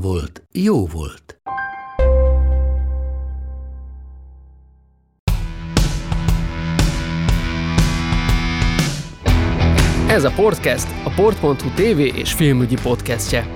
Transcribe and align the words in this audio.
volt, 0.00 0.42
jó 0.52 0.86
volt. 0.86 1.40
Ez 10.08 10.24
a 10.24 10.30
Portcast, 10.30 10.86
a 11.04 11.10
port.hu 11.10 11.54
TV 11.54 11.98
és 11.98 12.32
filmügyi 12.32 12.76
podcastje. 12.82 13.46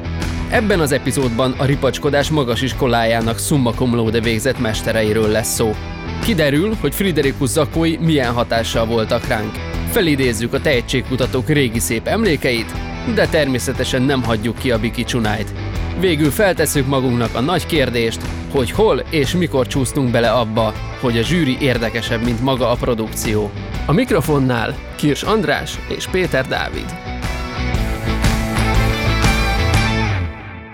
Ebben 0.51 0.81
az 0.81 0.93
epizódban 0.93 1.53
a 1.59 1.65
ripacskodás 1.65 2.31
magas 2.31 2.63
iskolájának 2.63 3.39
summa 3.39 3.73
cum 3.73 3.95
laude 3.95 4.21
végzett 4.21 4.59
mestereiről 4.59 5.29
lesz 5.29 5.55
szó. 5.55 5.75
Kiderül, 6.23 6.75
hogy 6.81 6.95
Friderikus 6.95 7.49
Zakói 7.49 7.97
milyen 7.97 8.33
hatással 8.33 8.87
voltak 8.87 9.27
ránk. 9.27 9.53
Felidézzük 9.91 10.53
a 10.53 10.61
tehetségkutatók 10.61 11.49
régi 11.49 11.79
szép 11.79 12.07
emlékeit, 12.07 12.73
de 13.15 13.27
természetesen 13.27 14.03
nem 14.03 14.23
hagyjuk 14.23 14.59
ki 14.59 14.71
a 14.71 14.79
Biki 14.79 15.05
csunájt. 15.05 15.53
Végül 16.01 16.31
feltesszük 16.31 16.87
magunknak 16.87 17.35
a 17.35 17.41
nagy 17.41 17.67
kérdést, 17.67 18.21
hogy 18.53 18.71
hol 18.71 18.99
és 19.11 19.35
mikor 19.35 19.67
csúsztunk 19.67 20.11
bele 20.11 20.31
abba, 20.31 20.75
hogy 21.01 21.19
a 21.19 21.23
zsűri 21.23 21.57
érdekesebb, 21.61 22.25
mint 22.25 22.43
maga 22.43 22.71
a 22.71 22.75
produkció. 22.75 23.51
A 23.87 23.93
mikrofonnál 23.93 24.77
Kirs 24.97 25.23
András 25.23 25.79
és 25.89 26.07
Péter 26.07 26.47
Dávid. 26.47 27.10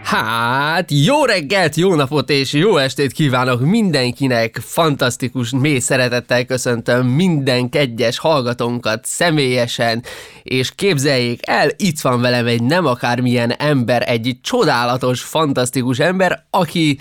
Hát, 0.06 0.90
jó 0.90 1.24
reggelt, 1.24 1.74
jó 1.74 1.94
napot 1.94 2.30
és 2.30 2.52
jó 2.52 2.76
estét 2.76 3.12
kívánok 3.12 3.60
mindenkinek! 3.60 4.58
Fantasztikus, 4.62 5.50
mély 5.50 5.78
szeretettel 5.78 6.44
köszöntöm 6.44 7.06
minden 7.06 7.68
egyes 7.72 8.18
hallgatónkat 8.18 9.04
személyesen, 9.04 10.02
és 10.42 10.74
képzeljék 10.74 11.48
el, 11.48 11.68
itt 11.76 12.00
van 12.00 12.20
velem 12.20 12.46
egy 12.46 12.62
nem 12.62 12.86
akármilyen 12.86 13.50
ember, 13.50 14.08
egy 14.08 14.36
csodálatos, 14.42 15.22
fantasztikus 15.22 15.98
ember, 15.98 16.46
aki 16.50 16.98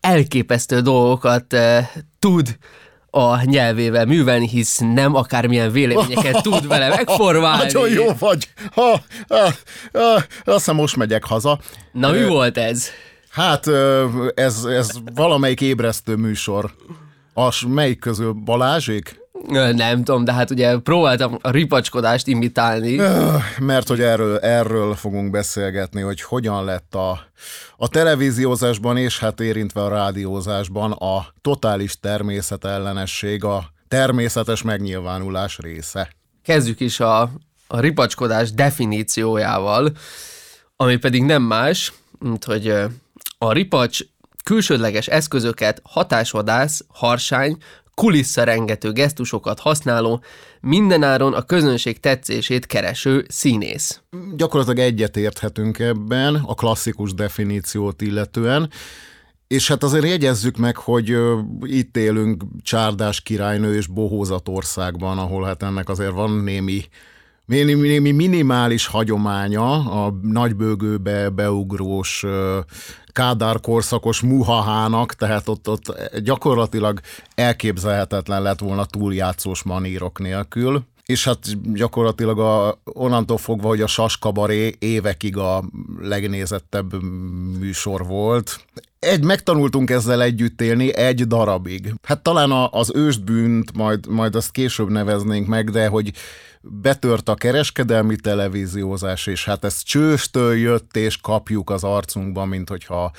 elképesztő 0.00 0.80
dolgokat 0.80 1.52
uh, 1.52 1.78
tud 2.18 2.56
a 3.16 3.42
nyelvével 3.44 4.04
művelni, 4.04 4.48
hisz 4.48 4.78
nem 4.78 5.14
akármilyen 5.14 5.72
véleményeket 5.72 6.42
tud 6.42 6.66
vele 6.66 6.88
megformálni. 6.88 7.62
Nagyon 7.72 7.88
jó 7.88 8.12
vagy. 8.18 8.48
Ha, 8.72 9.00
ha, 9.28 9.48
ha, 9.92 10.12
azt 10.12 10.24
hiszem 10.44 10.74
most 10.74 10.96
megyek 10.96 11.24
haza. 11.24 11.58
Na, 11.92 12.10
mi 12.10 12.24
volt 12.24 12.58
ez? 12.58 12.88
Hát 13.30 13.66
ez, 14.34 14.64
ez 14.64 14.90
valamelyik 15.14 15.60
ébresztő 15.60 16.14
műsor. 16.14 16.70
Az 17.34 17.60
melyik 17.68 17.98
közül 17.98 18.32
Balázsék? 18.32 19.20
Nem 19.48 20.04
tudom, 20.04 20.24
de 20.24 20.32
hát 20.32 20.50
ugye 20.50 20.78
próbáltam 20.78 21.38
a 21.40 21.50
ripacskodást 21.50 22.26
imitálni. 22.26 23.00
Mert 23.58 23.88
hogy 23.88 24.00
erről, 24.00 24.38
erről 24.38 24.94
fogunk 24.94 25.30
beszélgetni, 25.30 26.00
hogy 26.00 26.20
hogyan 26.20 26.64
lett 26.64 26.94
a, 26.94 27.20
a 27.76 27.88
televíziózásban 27.88 28.96
és 28.96 29.18
hát 29.18 29.40
érintve 29.40 29.82
a 29.82 29.88
rádiózásban 29.88 30.92
a 30.92 31.26
totális 31.40 32.00
természetellenesség, 32.00 33.44
a 33.44 33.64
természetes 33.88 34.62
megnyilvánulás 34.62 35.58
része. 35.58 36.10
Kezdjük 36.42 36.80
is 36.80 37.00
a, 37.00 37.20
a 37.66 37.80
ripacskodás 37.80 38.52
definíciójával, 38.52 39.92
ami 40.76 40.96
pedig 40.96 41.22
nem 41.22 41.42
más, 41.42 41.92
mint 42.18 42.44
hogy 42.44 42.68
a 43.38 43.52
ripacs 43.52 44.00
külsődleges 44.44 45.06
eszközöket 45.06 45.80
hatásvadász, 45.84 46.84
harsány, 46.88 47.56
kulisszarengető 47.96 48.92
gesztusokat 48.92 49.60
használó, 49.60 50.22
mindenáron 50.60 51.32
a 51.34 51.42
közönség 51.42 52.00
tetszését 52.00 52.66
kereső 52.66 53.24
színész. 53.28 54.00
Gyakorlatilag 54.36 54.78
egyetérthetünk 54.78 55.78
ebben 55.78 56.34
a 56.34 56.54
klasszikus 56.54 57.14
definíciót 57.14 58.00
illetően, 58.00 58.70
és 59.46 59.68
hát 59.68 59.82
azért 59.82 60.04
jegyezzük 60.04 60.56
meg, 60.56 60.76
hogy 60.76 61.16
itt 61.62 61.96
élünk 61.96 62.42
csárdás 62.62 63.20
királynő 63.20 63.74
és 63.74 63.86
bohózatországban, 63.86 65.18
ahol 65.18 65.44
hát 65.44 65.62
ennek 65.62 65.88
azért 65.88 66.12
van 66.12 66.30
némi 66.30 66.84
némi 67.46 68.10
minimális 68.10 68.86
hagyománya 68.86 69.72
a 70.04 70.14
nagybőgőbe 70.22 71.28
beugrós 71.28 72.24
Kádár 73.06 73.60
korszakos 73.60 74.20
muhahának, 74.20 75.14
tehát 75.14 75.48
ott, 75.48 75.68
ott 75.68 76.16
gyakorlatilag 76.22 77.00
elképzelhetetlen 77.34 78.42
lett 78.42 78.60
volna 78.60 78.84
túljátszós 78.84 79.62
manírok 79.62 80.18
nélkül 80.18 80.84
és 81.06 81.24
hát 81.24 81.72
gyakorlatilag 81.72 82.38
a, 82.38 82.78
onnantól 82.84 83.38
fogva, 83.38 83.68
hogy 83.68 83.80
a 83.80 83.86
Saskabaré 83.86 84.74
évekig 84.78 85.36
a 85.36 85.64
legnézettebb 86.00 87.02
műsor 87.58 88.06
volt. 88.06 88.64
Egy, 88.98 89.24
megtanultunk 89.24 89.90
ezzel 89.90 90.22
együtt 90.22 90.60
élni 90.60 90.94
egy 90.94 91.26
darabig. 91.26 91.94
Hát 92.02 92.22
talán 92.22 92.50
a, 92.50 92.70
az 92.70 92.92
ősbűnt 92.94 93.76
majd, 93.76 94.06
majd 94.06 94.34
azt 94.34 94.50
később 94.50 94.88
neveznénk 94.88 95.46
meg, 95.46 95.70
de 95.70 95.88
hogy 95.88 96.12
betört 96.70 97.28
a 97.28 97.34
kereskedelmi 97.34 98.16
televíziózás, 98.16 99.26
és 99.26 99.44
hát 99.44 99.64
ez 99.64 99.82
csőstől 99.82 100.56
jött, 100.56 100.96
és 100.96 101.16
kapjuk 101.16 101.70
az 101.70 101.84
arcunkba, 101.84 102.44
mint 102.44 102.68
hogyha 102.68 103.12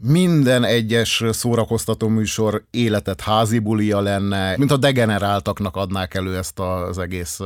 minden 0.00 0.64
egyes 0.64 1.24
szórakoztató 1.30 2.08
műsor 2.08 2.64
életet 2.70 3.20
házi 3.20 3.58
bulia 3.58 4.00
lenne, 4.00 4.56
mint 4.56 4.70
a 4.70 4.76
degeneráltaknak 4.76 5.76
adnák 5.76 6.14
elő 6.14 6.36
ezt 6.36 6.58
az 6.58 6.98
egész 6.98 7.38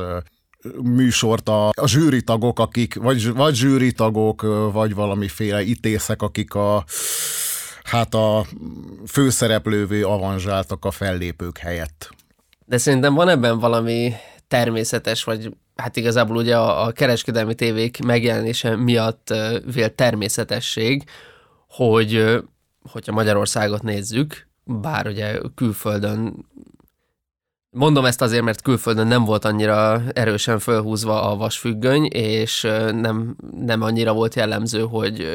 műsort 0.83 1.49
a, 1.49 1.67
a 1.67 1.87
zsűritagok, 1.87 2.59
akik, 2.59 2.95
vagy, 2.95 3.33
vagy 3.33 3.55
zsűritagok, 3.55 4.41
vagy 4.71 4.93
valamiféle 4.93 5.61
itészek, 5.61 6.21
akik 6.21 6.53
a 6.53 6.83
hát 7.83 8.13
a 8.13 8.45
főszereplővé 9.07 10.01
avanzsáltak 10.01 10.85
a 10.85 10.91
fellépők 10.91 11.57
helyett. 11.57 12.09
De 12.65 12.77
szerintem 12.77 13.13
van 13.13 13.29
ebben 13.29 13.59
valami 13.59 14.13
természetes, 14.47 15.23
vagy 15.23 15.51
hát 15.75 15.95
igazából 15.95 16.35
ugye 16.35 16.57
a, 16.57 16.85
a 16.85 16.91
kereskedelmi 16.91 17.55
tévék 17.55 18.03
megjelenése 18.03 18.75
miatt 18.75 19.33
vélt 19.73 19.93
természetesség, 19.93 21.03
hogy 21.67 22.39
hogyha 22.91 23.13
Magyarországot 23.13 23.83
nézzük, 23.83 24.47
bár 24.63 25.07
ugye 25.07 25.37
külföldön 25.55 26.45
Mondom 27.69 28.05
ezt 28.05 28.21
azért, 28.21 28.43
mert 28.43 28.61
külföldön 28.61 29.07
nem 29.07 29.23
volt 29.23 29.45
annyira 29.45 30.01
erősen 30.13 30.59
fölhúzva 30.59 31.31
a 31.31 31.35
vasfüggöny, 31.35 32.05
és 32.05 32.61
nem, 32.91 33.35
nem 33.59 33.81
annyira 33.81 34.13
volt 34.13 34.35
jellemző, 34.35 34.81
hogy 34.81 35.27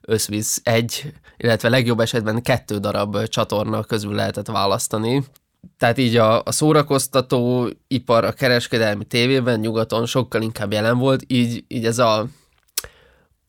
összvisz 0.00 0.60
egy, 0.64 1.12
illetve 1.36 1.68
legjobb 1.68 2.00
esetben 2.00 2.42
kettő 2.42 2.78
darab 2.78 3.22
csatorna 3.26 3.84
közül 3.84 4.14
lehetett 4.14 4.46
választani. 4.46 5.24
Tehát 5.78 5.98
így 5.98 6.16
a, 6.16 6.42
a 6.42 6.52
szórakoztató 6.52 7.68
ipar 7.86 8.24
a 8.24 8.32
kereskedelmi 8.32 9.04
tévében 9.04 9.60
nyugaton 9.60 10.06
sokkal 10.06 10.42
inkább 10.42 10.72
jelen 10.72 10.98
volt, 10.98 11.24
így, 11.26 11.64
így 11.68 11.86
ez 11.86 11.98
a 11.98 12.26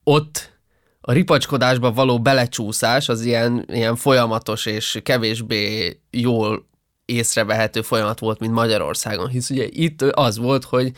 ott 0.03 0.53
a 1.01 1.11
ripacskodásba 1.11 1.91
való 1.91 2.19
belecsúszás 2.19 3.09
az 3.09 3.21
ilyen, 3.21 3.65
ilyen 3.71 3.95
folyamatos 3.95 4.65
és 4.65 4.99
kevésbé 5.03 5.99
jól 6.11 6.65
észrevehető 7.05 7.81
folyamat 7.81 8.19
volt, 8.19 8.39
mint 8.39 8.53
Magyarországon, 8.53 9.27
hisz 9.27 9.49
ugye 9.49 9.67
itt 9.69 10.01
az 10.01 10.37
volt, 10.37 10.63
hogy 10.63 10.91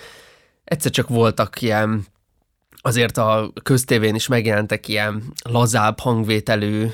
egyszer 0.63 0.91
csak 0.91 1.07
voltak 1.07 1.61
ilyen 1.61 2.05
azért 2.87 3.17
a 3.17 3.51
köztévén 3.63 4.15
is 4.15 4.27
megjelentek 4.27 4.87
ilyen 4.87 5.23
lazább 5.49 5.99
hangvételű 5.99 6.85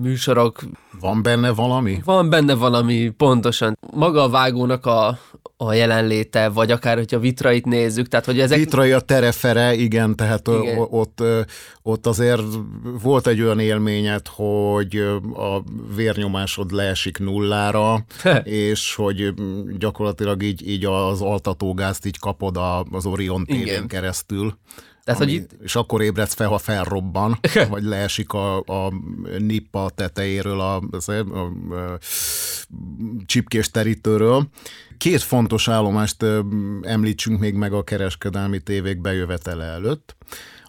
műsorok. 0.00 0.60
Van 1.00 1.22
benne 1.22 1.50
valami? 1.50 2.00
Van 2.04 2.30
benne 2.30 2.54
valami, 2.54 3.08
pontosan. 3.16 3.78
Maga 3.92 4.22
a 4.22 4.28
vágónak 4.28 4.86
a, 4.86 5.18
a 5.56 5.72
jelenléte, 5.72 6.48
vagy 6.48 6.70
akár, 6.70 6.96
hogyha 6.96 7.18
vitrait 7.18 7.64
nézzük, 7.64 8.08
tehát 8.08 8.26
hogy 8.26 8.40
ezek... 8.40 8.58
Vitrai 8.58 8.92
a 8.92 9.00
terefere, 9.00 9.74
igen, 9.74 10.16
tehát 10.16 10.48
Igen. 10.48 10.86
Ott, 10.90 11.22
ott 11.82 12.06
azért 12.06 12.42
volt 13.02 13.26
egy 13.26 13.42
olyan 13.42 13.58
élményed, 13.58 14.26
hogy 14.26 14.96
a 15.34 15.62
vérnyomásod 15.96 16.72
leesik 16.72 17.18
nullára, 17.18 18.04
és 18.42 18.94
hogy 18.94 19.34
gyakorlatilag 19.78 20.42
így, 20.42 20.68
így 20.68 20.84
az 20.84 21.20
altatógázt 21.20 22.06
így 22.06 22.18
kapod 22.18 22.58
az 22.90 23.06
Orion 23.06 23.44
Igen. 23.46 23.64
tévén 23.64 23.86
keresztül. 23.86 24.54
Tehát, 25.12 25.22
ami, 25.22 25.32
hogy 25.32 25.40
itt- 25.40 25.62
És 25.62 25.76
akkor 25.76 26.02
ébredsz 26.02 26.34
fel, 26.34 26.48
ha 26.48 26.58
felrobban, 26.58 27.38
vagy 27.68 27.82
leesik 27.82 28.32
a, 28.32 28.56
a 28.58 28.92
nippa 29.38 29.90
tetejéről, 29.94 30.60
a, 30.60 30.74
a, 30.90 31.12
a, 31.12 31.38
a 31.74 31.98
csipkés 33.26 33.70
terítőről. 33.70 34.48
Két 34.98 35.22
fontos 35.22 35.68
állomást 35.68 36.24
említsünk 36.82 37.40
még 37.40 37.54
meg 37.54 37.72
a 37.72 37.84
kereskedelmi 37.84 38.58
tévék 38.60 39.00
bejövetele 39.00 39.64
előtt. 39.64 40.16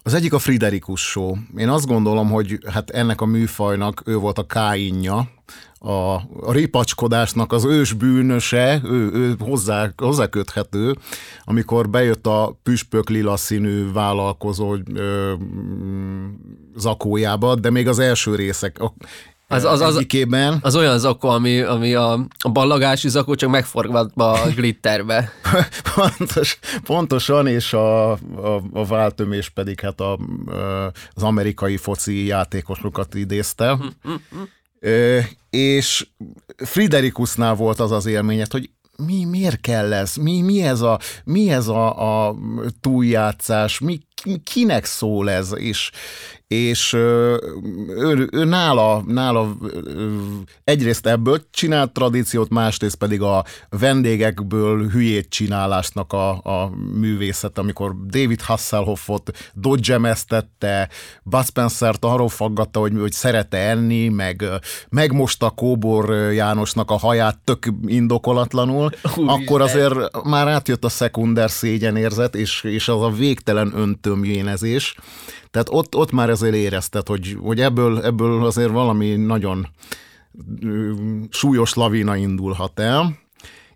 Az 0.04 0.14
egyik 0.14 0.32
a 0.32 0.38
Friderikus 0.38 1.00
Show. 1.00 1.36
Én 1.56 1.68
azt 1.68 1.86
gondolom, 1.86 2.30
hogy 2.30 2.58
hát 2.66 2.90
ennek 2.90 3.20
a 3.20 3.26
műfajnak 3.26 4.02
ő 4.04 4.16
volt 4.16 4.38
a 4.38 4.46
káinja, 4.46 5.30
a, 5.78 6.14
a 6.40 6.52
ripacskodásnak 6.52 7.52
az 7.52 7.64
ős 7.64 7.92
bűnöse, 7.92 8.80
ő, 8.84 9.10
ő 9.12 9.34
hozzá, 9.38 9.92
hozzáköthető, 9.96 10.96
amikor 11.44 11.88
bejött 11.88 12.26
a 12.26 12.58
püspök 12.62 13.08
lila 13.08 13.36
színű 13.36 13.92
vállalkozó 13.92 14.76
ö, 14.94 15.32
zakójába, 16.76 17.54
de 17.54 17.70
még 17.70 17.88
az 17.88 17.98
első 17.98 18.34
részek 18.34 18.76
Az- 19.52 19.64
az- 19.64 19.80
az- 19.80 19.96
egyikében 19.96 20.58
Az 20.62 20.76
olyan 20.76 20.98
zakó, 20.98 21.28
ami, 21.28 21.60
ami 21.60 21.94
a, 21.94 22.12
a 22.38 22.48
ballagási 22.52 23.08
zakó, 23.08 23.34
csak 23.34 23.50
megforgatva 23.50 24.32
a 24.32 24.48
glitterbe. 24.48 25.32
Pontos, 25.94 26.58
pontosan, 26.84 27.46
és 27.46 27.72
a, 27.72 28.10
a, 28.12 28.18
a 28.72 28.84
váltömés 28.86 29.48
pedig 29.48 29.80
hát 29.80 30.00
a, 30.00 30.18
az 31.14 31.22
amerikai 31.22 31.76
foci 31.76 32.26
játékosokat 32.26 33.14
idézte. 33.14 33.78
Ö, 34.80 35.18
és 35.50 36.06
Friderikusnál 36.56 37.54
volt 37.54 37.80
az 37.80 37.90
az 37.92 38.06
élményed, 38.06 38.52
hogy 38.52 38.70
mi, 39.06 39.24
miért 39.24 39.60
kell 39.60 39.92
ez? 39.92 40.14
Mi, 40.16 40.40
mi 40.40 40.62
ez 40.62 40.80
a, 40.80 40.98
mi 41.24 41.50
ez 41.50 41.68
a, 41.68 42.26
a 42.28 42.36
túljátszás? 42.80 43.78
Mi, 43.78 44.00
ki- 44.14 44.40
kinek 44.44 44.84
szól 44.84 45.30
ez? 45.30 45.52
És, 45.56 45.90
és 46.52 46.92
ő, 46.92 48.28
ő 48.32 48.44
nála, 48.44 49.02
nála 49.06 49.56
egyrészt 50.64 51.06
ebből 51.06 51.40
csinált 51.50 51.92
tradíciót, 51.92 52.50
másrészt 52.50 52.96
pedig 52.96 53.22
a 53.22 53.44
vendégekből 53.68 54.88
hülyét 54.88 55.28
csinálásnak 55.28 56.12
a, 56.12 56.30
a 56.30 56.70
művészet, 56.98 57.58
amikor 57.58 57.96
David 58.06 58.40
Hasselhoffot 58.40 59.30
dodgemeztette, 59.54 60.88
Bud 61.22 61.44
Spencer-t 61.44 62.04
arról 62.04 62.28
faggatta, 62.28 62.80
hogy, 62.80 62.92
hogy 62.98 63.12
szerete 63.12 63.58
enni, 63.58 64.08
meg 64.08 64.44
megmosta 64.88 65.50
Kóbor 65.50 66.32
Jánosnak 66.32 66.90
a 66.90 66.98
haját 66.98 67.38
tök 67.44 67.66
indokolatlanul, 67.86 68.90
Úristen. 69.02 69.28
akkor 69.28 69.60
azért 69.60 70.24
már 70.24 70.48
átjött 70.48 70.84
a 70.84 70.88
szekunder 70.88 71.50
szégyenérzet, 71.50 72.34
és, 72.34 72.62
és 72.62 72.88
az 72.88 73.02
a 73.02 73.10
végtelen 73.10 73.72
öntömjénezés. 73.74 74.94
Tehát 75.52 75.68
ott, 75.70 75.96
ott 75.96 76.12
már 76.12 76.30
azért 76.30 76.54
érezted, 76.54 77.06
hogy, 77.06 77.36
hogy 77.40 77.60
ebből, 77.60 78.04
ebből 78.04 78.44
azért 78.44 78.70
valami 78.70 79.16
nagyon 79.16 79.68
súlyos 81.30 81.74
lavina 81.74 82.16
indulhat 82.16 82.80
el. 82.80 83.18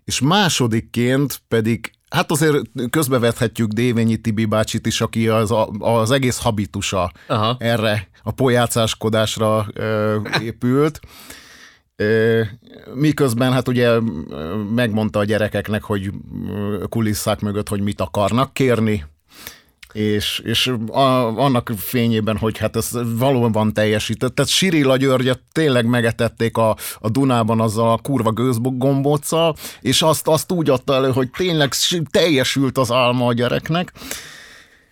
És 0.03 0.21
másodikként 0.21 1.41
pedig 1.47 1.91
Hát 2.09 2.31
azért 2.31 2.61
közbevethetjük 2.89 3.71
Dévényi 3.71 4.17
Tibi 4.17 4.45
bácsit 4.45 4.85
is, 4.85 5.01
aki 5.01 5.27
az, 5.27 5.53
az 5.79 6.11
egész 6.11 6.41
habitusa 6.41 7.11
Aha. 7.27 7.55
erre 7.59 8.07
a 8.23 8.31
pojácáskodásra 8.31 9.67
ö, 9.73 10.17
épült. 10.41 10.99
Ö, 11.95 12.41
miközben 12.93 13.51
hát 13.53 13.67
ugye 13.67 13.99
megmondta 14.75 15.19
a 15.19 15.23
gyerekeknek, 15.23 15.83
hogy 15.83 16.11
kulisszák 16.89 17.39
mögött, 17.39 17.69
hogy 17.69 17.81
mit 17.81 18.01
akarnak 18.01 18.53
kérni, 18.53 19.05
és, 19.91 20.41
és 20.45 20.67
a, 20.87 20.99
annak 21.37 21.71
fényében, 21.77 22.37
hogy 22.37 22.57
hát 22.57 22.75
ez 22.75 22.89
valóban 23.17 23.73
teljesített. 23.73 24.35
Tehát 24.35 24.51
Sirilla 24.51 24.97
Györgyet 24.97 25.41
tényleg 25.51 25.85
megetették 25.85 26.57
a, 26.57 26.75
a 26.99 27.09
Dunában 27.09 27.59
azzal 27.59 27.91
a 27.91 27.97
kurva 27.97 28.31
gőzgombóccal, 28.31 29.55
és 29.81 30.01
azt, 30.01 30.27
azt 30.27 30.51
úgy 30.51 30.69
adta 30.69 30.93
elő, 30.93 31.11
hogy 31.11 31.29
tényleg 31.29 31.73
teljesült 32.11 32.77
az 32.77 32.91
álma 32.91 33.25
a 33.25 33.33
gyereknek. 33.33 33.91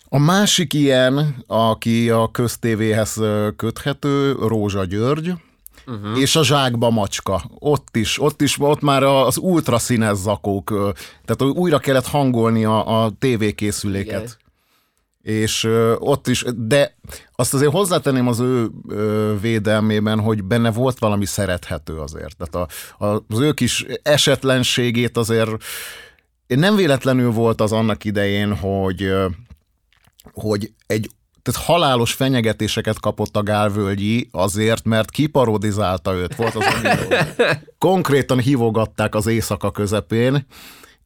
A 0.09 0.19
másik 0.19 0.73
ilyen, 0.73 1.43
aki 1.47 2.09
a 2.09 2.31
köztévéhez 2.31 3.21
köthető, 3.55 4.31
Rózsa 4.31 4.85
György, 4.85 5.33
uh-huh. 5.87 6.19
és 6.19 6.35
a 6.35 6.43
zsákba 6.43 6.89
macska. 6.89 7.43
Ott 7.59 7.95
is, 7.95 8.21
ott 8.21 8.41
is, 8.41 8.55
ott 8.59 8.81
már 8.81 9.03
az 9.03 9.37
ultraszínes 9.37 10.17
zakók, 10.17 10.93
tehát 11.25 11.55
újra 11.55 11.79
kellett 11.79 12.07
hangolni 12.07 12.65
a, 12.65 13.03
a 13.03 13.11
tévékészüléket. 13.19 14.21
Igen. 14.21 14.43
És 15.25 15.69
ott 15.97 16.27
is, 16.27 16.45
de 16.55 16.95
azt 17.35 17.53
azért 17.53 17.71
hozzátenném 17.71 18.27
az 18.27 18.39
ő 18.39 18.69
védelmében, 19.41 20.19
hogy 20.19 20.43
benne 20.43 20.71
volt 20.71 20.99
valami 20.99 21.25
szerethető 21.25 21.97
azért. 21.97 22.37
Tehát 22.37 22.69
a, 22.99 23.05
a, 23.05 23.23
az 23.29 23.39
ő 23.39 23.51
kis 23.51 23.85
esetlenségét 24.03 25.17
azért 25.17 25.49
nem 26.47 26.75
véletlenül 26.75 27.31
volt 27.31 27.61
az 27.61 27.71
annak 27.71 28.03
idején, 28.03 28.55
hogy 28.55 29.13
hogy 30.33 30.73
egy 30.87 31.09
tehát 31.41 31.61
halálos 31.61 32.13
fenyegetéseket 32.13 32.99
kapott 32.99 33.35
a 33.35 33.43
Gálvölgyi 33.43 34.29
azért, 34.31 34.83
mert 34.83 35.11
kiparodizálta 35.11 36.13
őt. 36.13 36.35
Volt 36.35 36.55
az, 36.55 36.65
amikor 36.65 37.25
konkrétan 37.77 38.39
hívogatták 38.39 39.15
az 39.15 39.27
éjszaka 39.27 39.71
közepén, 39.71 40.45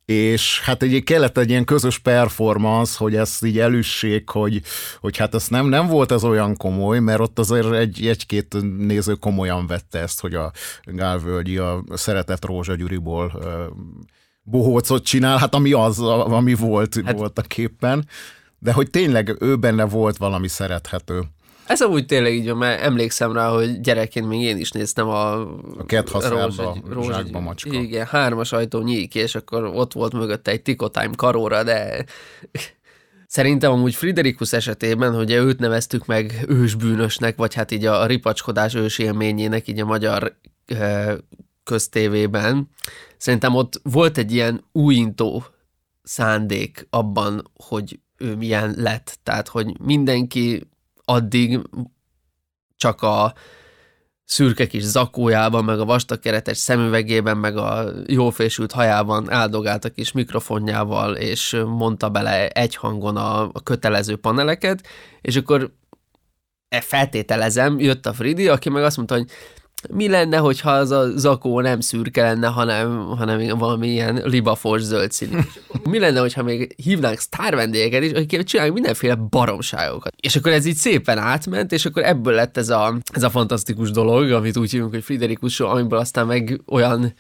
és 0.10 0.62
hát 0.62 0.84
egy 0.84 1.04
kellett 1.04 1.38
egy 1.38 1.50
ilyen 1.50 1.66
közös 1.66 1.98
performance, 1.98 2.96
hogy 2.98 3.16
ezt 3.16 3.46
így 3.46 3.60
elüssék, 3.60 4.30
hogy, 4.30 4.62
hogy 5.00 5.18
hát 5.18 5.36
ez 5.36 5.48
nem, 5.48 5.68
nem 5.68 5.88
volt 5.88 6.12
ez 6.12 6.24
olyan 6.24 6.58
komoly, 6.58 7.00
mert 7.00 7.20
ott 7.20 7.40
azért 7.40 7.72
egy, 7.72 8.08
egy-két 8.08 8.56
néző 8.78 9.14
komolyan 9.14 9.68
vette 9.68 10.00
ezt, 10.00 10.20
hogy 10.22 10.34
a 10.34 10.52
Gálvölgyi 10.84 11.58
a 11.58 11.84
szeretett 11.94 12.46
Rózsa 12.46 12.76
Gyuriból 12.76 13.44
bohócot 14.44 15.04
csinál, 15.04 15.38
hát 15.38 15.56
ami 15.56 15.72
az, 15.72 16.00
ami 16.00 16.54
volt, 16.54 17.02
hát, 17.06 17.18
volt 17.18 17.38
a 17.38 17.42
képen, 17.42 18.08
de 18.60 18.72
hogy 18.72 18.90
tényleg 18.90 19.36
ő 19.40 19.56
benne 19.56 19.84
volt 19.84 20.18
valami 20.18 20.48
szerethető. 20.48 21.24
Ez 21.70 21.82
amúgy 21.82 22.06
tényleg 22.06 22.34
így 22.34 22.54
mert 22.54 22.82
emlékszem 22.82 23.34
rá, 23.34 23.50
hogy 23.50 23.80
gyerekként 23.80 24.28
még 24.28 24.42
én 24.42 24.58
is 24.58 24.72
néztem 24.72 25.08
a... 25.08 25.32
A 25.78 25.86
Kert 25.86 26.10
Hasselba, 26.10 26.78
Zsákba 27.02 27.40
macska. 27.40 27.74
Igen, 27.74 28.06
hármas 28.06 28.52
ajtó 28.52 28.82
nyík, 28.82 29.16
és 29.16 29.36
akkor 29.36 29.64
ott 29.64 29.94
volt 29.94 30.14
mögötte 30.14 30.52
egy 30.52 30.62
Tikotime 30.62 31.16
karóra, 31.16 31.64
de... 31.64 32.06
Szerintem 33.28 33.72
amúgy 33.72 33.96
Friderikus 33.96 34.54
esetében, 34.54 35.16
hogy 35.16 35.32
őt 35.32 35.60
neveztük 35.60 36.06
meg 36.06 36.46
ősbűnösnek, 36.48 37.38
vagy 37.38 37.54
hát 37.54 37.72
így 37.72 37.86
a 37.86 38.06
ripacskodás 38.06 38.76
ősélményének 38.76 39.68
így 39.68 39.80
a 39.80 39.86
magyar 39.86 40.36
ö, 40.66 41.14
köztévében, 41.64 42.70
szerintem 43.18 43.56
ott 43.56 43.82
volt 43.84 44.18
egy 44.18 44.34
ilyen 44.34 44.64
újintó 44.72 45.46
szándék 46.04 46.88
abban, 46.90 47.52
hogy 47.54 48.00
ő 48.18 48.36
milyen 48.36 48.74
lett. 48.78 49.20
Tehát, 49.24 49.48
hogy 49.48 49.80
mindenki 49.80 50.68
addig 51.10 51.60
csak 52.78 53.02
a 53.02 53.34
szürke 54.26 54.68
kis 54.68 54.84
zakójában, 54.84 55.64
meg 55.64 55.80
a 55.80 55.86
vastag 55.86 56.20
keretes 56.20 56.58
szemüvegében, 56.58 57.38
meg 57.38 57.58
a 57.58 57.92
jófésült 58.08 58.72
hajában 58.72 59.32
áldogált 59.32 59.86
a 59.86 59.90
kis 59.90 60.12
mikrofonjával, 60.12 61.16
és 61.16 61.62
mondta 61.66 62.10
bele 62.10 62.48
egy 62.48 62.76
hangon 62.76 63.18
a, 63.18 63.42
a 63.42 63.62
kötelező 63.64 64.16
paneleket, 64.16 64.88
és 65.22 65.36
akkor 65.36 65.74
e 66.68 66.82
feltételezem, 66.82 67.80
jött 67.80 68.06
a 68.06 68.14
Fridi, 68.14 68.48
aki 68.48 68.70
meg 68.70 68.84
azt 68.84 68.98
mondta, 68.98 69.16
hogy 69.16 69.30
mi 69.94 70.08
lenne, 70.08 70.38
hogyha 70.38 70.72
az 70.72 70.92
a 70.92 71.18
zakó 71.18 71.62
nem 71.62 71.80
szürke 71.80 72.22
lenne, 72.22 72.48
hanem, 72.48 73.06
hanem 73.18 73.58
valami 73.58 73.88
ilyen 73.88 74.22
libafos 74.26 74.82
zöld 74.82 75.12
színű. 75.12 75.38
Mi 75.90 76.00
lenne, 76.00 76.20
hogyha 76.20 76.44
még 76.44 76.76
hívnánk 76.84 77.20
sztár 77.20 77.56
vendégeket 77.56 78.04
is, 78.04 78.12
akik 78.12 78.44
csinálják 78.44 78.74
mindenféle 78.74 79.16
baromságokat. 79.16 80.14
És 80.22 80.36
akkor 80.36 80.52
ez 80.52 80.66
így 80.66 80.76
szépen 80.76 81.18
átment, 81.18 81.72
és 81.72 81.86
akkor 81.86 82.04
ebből 82.04 82.34
lett 82.34 82.58
ez 82.58 82.70
a, 82.70 82.98
ez 83.14 83.24
a 83.24 83.30
fantasztikus 83.30 83.92
dolog, 83.92 84.32
amit 84.32 84.58
úgy 84.58 84.72
hívunk, 84.72 84.94
hogy 84.94 85.04
Friderikus 85.04 85.54
Show, 85.54 85.70
amiből 85.70 86.00
aztán 86.00 86.28
meg 86.28 86.62
olyan 86.68 87.14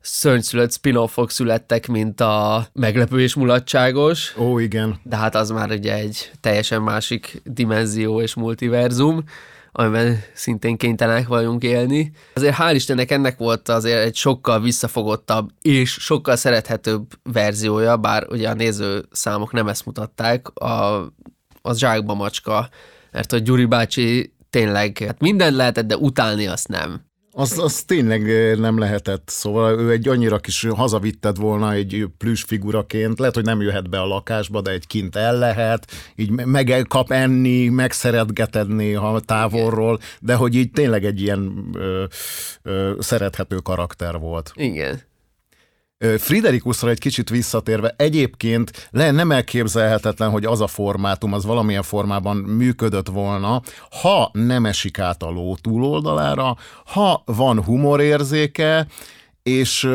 szörnyszülött 0.00 0.72
spin-offok 0.72 1.30
születtek, 1.30 1.88
mint 1.88 2.20
a 2.20 2.66
meglepő 2.72 3.20
és 3.20 3.34
mulatságos, 3.34 4.34
Ó, 4.38 4.58
igen. 4.58 5.00
de 5.02 5.16
hát 5.16 5.34
az 5.34 5.50
már 5.50 5.70
ugye 5.70 5.94
egy 5.94 6.30
teljesen 6.40 6.82
másik 6.82 7.42
dimenzió 7.44 8.20
és 8.20 8.34
multiverzum, 8.34 9.24
amiben 9.72 10.22
szintén 10.34 10.76
kénytelenek 10.76 11.28
vagyunk 11.28 11.62
élni. 11.62 12.12
Azért 12.34 12.56
hál' 12.58 12.72
Istennek 12.74 13.10
ennek 13.10 13.38
volt 13.38 13.68
azért 13.68 14.04
egy 14.04 14.14
sokkal 14.14 14.60
visszafogottabb 14.60 15.50
és 15.60 15.90
sokkal 15.90 16.36
szerethetőbb 16.36 17.06
verziója, 17.22 17.96
bár 17.96 18.26
ugye 18.28 18.48
a 18.48 18.54
néző 18.54 19.04
számok 19.10 19.52
nem 19.52 19.68
ezt 19.68 19.86
mutatták, 19.86 20.48
a, 20.48 21.06
az 21.62 21.78
zsákba 21.78 22.14
macska, 22.14 22.68
mert 23.10 23.30
hogy 23.30 23.42
Gyuri 23.42 23.64
bácsi 23.64 24.32
tényleg 24.50 24.98
hát 24.98 25.20
mindent 25.20 25.56
lehetett, 25.56 25.86
de 25.86 25.96
utálni 25.96 26.46
azt 26.46 26.68
nem. 26.68 27.09
Az, 27.40 27.58
az 27.58 27.82
tényleg 27.82 28.22
nem 28.58 28.78
lehetett, 28.78 29.28
szóval 29.28 29.78
ő 29.80 29.90
egy 29.90 30.08
annyira 30.08 30.38
kis 30.38 30.66
hazavitted 30.68 31.36
volna 31.36 31.72
egy 31.72 32.06
plüss 32.18 32.42
figuraként, 32.42 33.18
lehet, 33.18 33.34
hogy 33.34 33.44
nem 33.44 33.60
jöhet 33.60 33.90
be 33.90 34.00
a 34.00 34.06
lakásba, 34.06 34.60
de 34.60 34.70
egy 34.70 34.86
kint 34.86 35.16
el 35.16 35.38
lehet, 35.38 35.90
így 36.16 36.30
megkap 36.30 37.10
enni, 37.10 37.68
megszeretgeted 37.68 38.68
néha 38.68 39.20
távolról, 39.20 39.98
de 40.20 40.34
hogy 40.34 40.54
így 40.54 40.70
tényleg 40.70 41.04
egy 41.04 41.20
ilyen 41.20 41.70
ö, 41.74 42.04
ö, 42.62 42.92
szerethető 42.98 43.56
karakter 43.56 44.18
volt. 44.18 44.52
Igen. 44.54 45.08
Friderikusra 46.18 46.88
egy 46.90 46.98
kicsit 46.98 47.28
visszatérve, 47.28 47.94
egyébként 47.96 48.88
le, 48.90 49.10
nem 49.10 49.30
elképzelhetetlen, 49.30 50.30
hogy 50.30 50.44
az 50.44 50.60
a 50.60 50.66
formátum, 50.66 51.32
az 51.32 51.44
valamilyen 51.44 51.82
formában 51.82 52.36
működött 52.36 53.08
volna, 53.08 53.62
ha 54.02 54.30
nem 54.32 54.66
esik 54.66 54.98
át 54.98 55.22
a 55.22 55.30
ló 55.30 55.56
túloldalára, 55.56 56.56
ha 56.84 57.22
van 57.24 57.62
humorérzéke, 57.62 58.86
és 59.42 59.88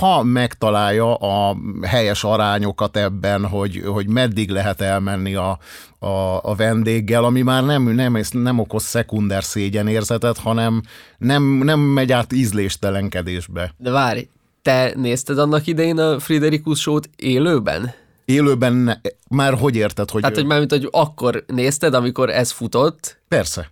ha 0.00 0.22
megtalálja 0.22 1.14
a 1.14 1.56
helyes 1.82 2.24
arányokat 2.24 2.96
ebben, 2.96 3.46
hogy, 3.46 3.82
hogy 3.86 4.08
meddig 4.08 4.50
lehet 4.50 4.80
elmenni 4.80 5.34
a, 5.34 5.58
a, 5.98 6.40
a 6.42 6.54
vendéggel, 6.56 7.24
ami 7.24 7.42
már 7.42 7.64
nem, 7.64 7.82
nem, 7.82 8.20
nem 8.32 8.58
okoz 8.58 8.82
szekunder 8.84 9.44
szégyenérzetet, 9.44 10.38
hanem 10.38 10.82
nem, 11.18 11.42
nem 11.42 11.80
megy 11.80 12.12
át 12.12 12.32
ízléstelenkedésbe. 12.32 13.74
De 13.78 13.90
várj, 13.90 14.28
te 14.62 14.92
nézted 14.96 15.38
annak 15.38 15.66
idején 15.66 15.98
a 15.98 16.18
Friderikus 16.18 16.80
sót 16.80 17.10
élőben? 17.16 17.94
Élőben 18.24 18.72
ne, 18.72 18.94
már 19.28 19.54
hogy 19.54 19.76
érted, 19.76 20.10
hogy... 20.10 20.22
Hát, 20.22 20.34
hogy 20.34 20.46
már 20.46 20.58
mint, 20.58 20.70
hogy 20.70 20.88
akkor 20.90 21.44
nézted, 21.46 21.94
amikor 21.94 22.30
ez 22.30 22.50
futott? 22.50 23.20
Persze. 23.28 23.70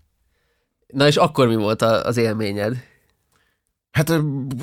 Na 0.87 1.07
és 1.07 1.17
akkor 1.17 1.47
mi 1.49 1.55
volt 1.55 1.83
az 1.83 2.17
élményed? 2.17 2.89
Hát 3.91 4.13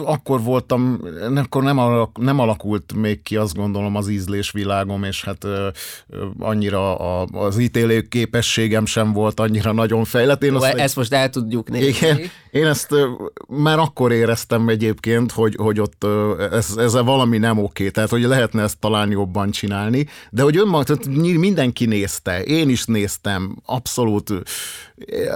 akkor 0.04 0.42
voltam, 0.42 1.00
akkor 1.36 1.64
nem, 1.64 1.78
alak, 1.78 2.18
nem 2.18 2.40
alakult 2.40 2.94
még 2.94 3.22
ki 3.22 3.36
azt 3.36 3.56
gondolom 3.56 3.96
az 3.96 4.10
ízlésvilágom, 4.10 5.04
és 5.04 5.24
hát 5.24 5.44
ö, 5.44 5.68
ö, 6.08 6.26
annyira 6.40 6.98
a, 6.98 7.28
az 7.32 7.58
ítélő 7.58 8.02
képességem 8.02 8.86
sem 8.86 9.14
volt 9.14 9.40
annyira 9.40 9.72
nagyon 9.72 10.04
fejlett. 10.04 10.44
Én 10.44 10.52
Jó, 10.52 10.58
azt, 10.58 10.74
ezt 10.74 10.96
most 10.96 11.14
el 11.14 11.30
tudjuk 11.30 11.70
nézni. 11.70 11.88
Igen, 11.88 12.20
én 12.52 12.66
ezt 12.66 12.92
ö, 12.92 13.08
már 13.48 13.80
akkor 13.80 14.12
éreztem 14.12 14.70
egyébként, 14.70 15.32
hogy, 15.32 15.56
hogy 15.58 15.80
ott 15.80 16.04
ö, 16.04 16.48
ez, 16.52 16.76
ezzel 16.78 17.04
valami 17.04 17.38
nem 17.38 17.58
oké, 17.58 17.90
tehát 17.90 18.10
hogy 18.10 18.22
lehetne 18.22 18.62
ezt 18.62 18.80
talán 18.80 19.12
jobban 19.12 19.52
csinálni, 19.52 20.08
de 20.30 20.42
hogy 20.42 20.58
önmagad, 20.58 21.08
mindenki 21.18 21.86
nézte, 21.86 22.44
én 22.44 22.70
is 22.70 22.86
néztem, 22.86 23.58
abszolút, 23.66 24.34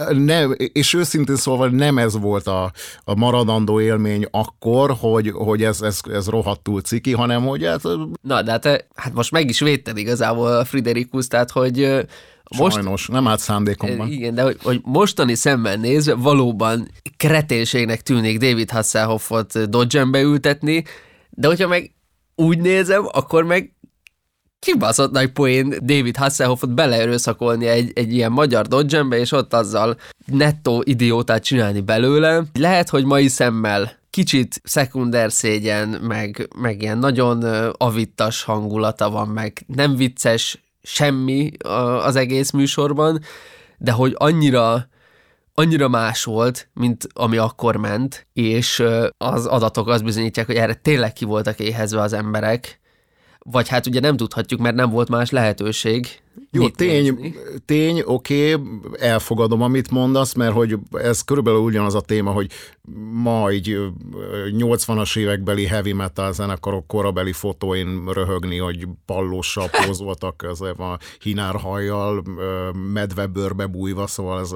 nem, 0.10 0.55
és 0.74 0.93
őszintén 0.93 1.36
szólva 1.36 1.69
nem 1.69 1.98
ez 1.98 2.19
volt 2.19 2.48
a, 2.48 2.71
a 3.03 3.15
maradandó 3.15 3.79
élmény 3.81 4.25
akkor, 4.31 4.95
hogy, 5.00 5.31
hogy 5.31 5.63
ez, 5.63 5.81
ez, 5.81 6.00
ez 6.13 6.27
rohadtul 6.27 6.81
ciki, 6.81 7.13
hanem 7.13 7.45
hogy 7.45 7.63
ez... 7.63 7.81
Na, 8.21 8.41
de 8.41 8.51
hát, 8.51 8.85
hát 8.95 9.13
most 9.13 9.31
meg 9.31 9.50
is 9.50 9.59
védted 9.59 9.97
igazából 9.97 10.47
a 10.47 10.65
Friderikus, 10.65 11.27
tehát 11.27 11.51
hogy 11.51 12.05
most, 12.57 12.75
Sajnos, 12.75 13.07
nem 13.07 13.27
állt 13.27 13.39
szándékomban. 13.39 14.11
Igen, 14.11 14.33
de 14.33 14.41
hogy, 14.41 14.57
hogy 14.63 14.81
mostani 14.83 15.35
szemben 15.35 15.79
nézve 15.79 16.13
valóban 16.13 16.88
kreténségnek 17.17 18.01
tűnik 18.01 18.38
David 18.38 18.69
Hasselhoffot 18.69 19.69
dodge 19.69 20.07
ültetni, 20.13 20.83
de 21.29 21.47
hogyha 21.47 21.67
meg 21.67 21.91
úgy 22.35 22.59
nézem, 22.59 23.07
akkor 23.11 23.43
meg 23.43 23.73
kibaszott 24.62 25.12
nagy 25.12 25.32
poén 25.32 25.70
David 25.70 26.18
Hasselhoffot 26.18 26.74
beleerőszakolni 26.74 27.68
egy, 27.68 27.91
egy 27.96 28.13
ilyen 28.13 28.32
magyar 28.32 28.68
dodge 28.68 29.01
és 29.01 29.32
ott 29.32 29.53
azzal 29.53 29.98
nettó 30.25 30.84
idiótát 30.86 31.44
csinálni 31.44 31.82
belőle. 31.82 32.44
Lehet, 32.53 32.89
hogy 32.89 33.06
mai 33.06 33.27
szemmel 33.27 34.00
kicsit 34.10 34.62
szekunder 34.63 35.32
szégyen, 35.32 35.89
meg, 35.89 36.48
meg 36.58 36.82
ilyen 36.82 36.98
nagyon 36.98 37.44
avittas 37.77 38.44
hangulata 38.44 39.10
van, 39.10 39.27
meg 39.27 39.63
nem 39.68 39.96
vicces 39.96 40.63
semmi 40.82 41.51
az 42.03 42.15
egész 42.15 42.51
műsorban, 42.51 43.22
de 43.77 43.91
hogy 43.91 44.15
annyira 44.18 44.89
annyira 45.53 45.88
más 45.88 46.24
volt, 46.24 46.70
mint 46.74 47.08
ami 47.13 47.38
akkor 47.38 47.75
ment, 47.75 48.27
és 48.34 48.84
az 49.18 49.46
adatok 49.46 49.88
azt 49.88 50.03
bizonyítják, 50.03 50.46
hogy 50.46 50.56
erre 50.56 50.74
tényleg 50.74 51.13
ki 51.13 51.25
voltak 51.25 51.60
éhezve 51.60 52.01
az 52.01 52.13
emberek, 52.13 52.80
vagy 53.43 53.67
hát 53.67 53.88
ugye 53.88 54.00
nem 54.00 54.17
tudhatjuk, 54.17 54.60
mert 54.60 54.75
nem 54.75 54.89
volt 54.89 55.10
más 55.10 55.29
lehetőség. 55.29 56.21
Jó, 56.51 56.69
tény, 56.69 57.36
tény, 57.65 58.01
oké, 58.05 58.53
okay, 58.53 58.67
elfogadom, 59.00 59.62
amit 59.62 59.91
mondasz, 59.91 60.33
mert 60.33 60.53
hogy 60.53 60.77
ez 60.91 61.21
körülbelül 61.21 61.60
ugyanaz 61.60 61.95
a 61.95 62.01
téma, 62.01 62.31
hogy 62.31 62.51
ma 63.12 63.51
így 63.51 63.77
80-as 64.57 65.17
évekbeli 65.17 65.65
heavy 65.65 65.93
metal 65.93 66.33
zenekarok 66.33 66.88
korabeli 66.88 67.31
fotóin 67.31 68.05
röhögni, 68.13 68.57
hogy 68.57 68.88
pallóssal 69.05 69.69
pózoltak 69.86 70.45
ez 70.51 70.62
a 70.62 71.00
hinárhajjal, 71.19 72.24
medvebőrbe 72.93 73.65
bújva, 73.65 74.07
szóval 74.07 74.39
ez 74.39 74.51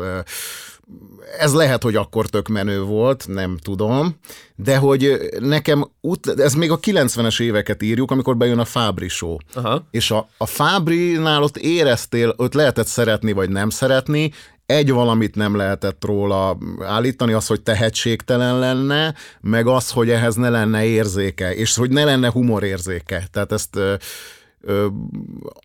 ez 1.40 1.54
lehet, 1.54 1.84
hogy 1.84 1.96
akkor 1.96 2.28
tök 2.28 2.48
menő 2.48 2.82
volt, 2.82 3.28
nem 3.28 3.58
tudom, 3.58 4.16
de 4.56 4.78
hogy 4.78 5.20
nekem, 5.40 5.92
ez 6.36 6.54
még 6.54 6.72
a 6.72 6.80
90-es 6.80 7.42
éveket 7.42 7.84
írjuk, 7.84 8.12
amikor 8.12 8.38
bejön 8.38 8.60
a 8.60 8.66
Fábri 8.66 9.08
show. 9.08 9.36
Aha. 9.54 9.88
És 9.92 10.12
a, 10.12 10.28
a 10.38 10.46
Fábrinál 10.46 11.44
ott 11.44 11.58
éreztél, 11.58 12.34
ott 12.38 12.54
lehetett 12.54 12.88
szeretni 12.88 13.32
vagy 13.32 13.50
nem 13.50 13.70
szeretni, 13.70 14.32
egy 14.66 14.92
valamit 14.92 15.36
nem 15.36 15.56
lehetett 15.56 16.06
róla 16.06 16.58
állítani, 16.80 17.34
az, 17.34 17.48
hogy 17.48 17.62
tehetségtelen 17.62 18.60
lenne, 18.60 19.14
meg 19.42 19.68
az, 19.68 19.92
hogy 19.92 20.10
ehhez 20.10 20.36
ne 20.36 20.50
lenne 20.50 20.86
érzéke, 20.86 21.56
és 21.56 21.76
hogy 21.76 21.90
ne 21.90 22.04
lenne 22.04 22.32
humorérzéke. 22.32 23.28
Tehát 23.32 23.52
ezt 23.52 23.80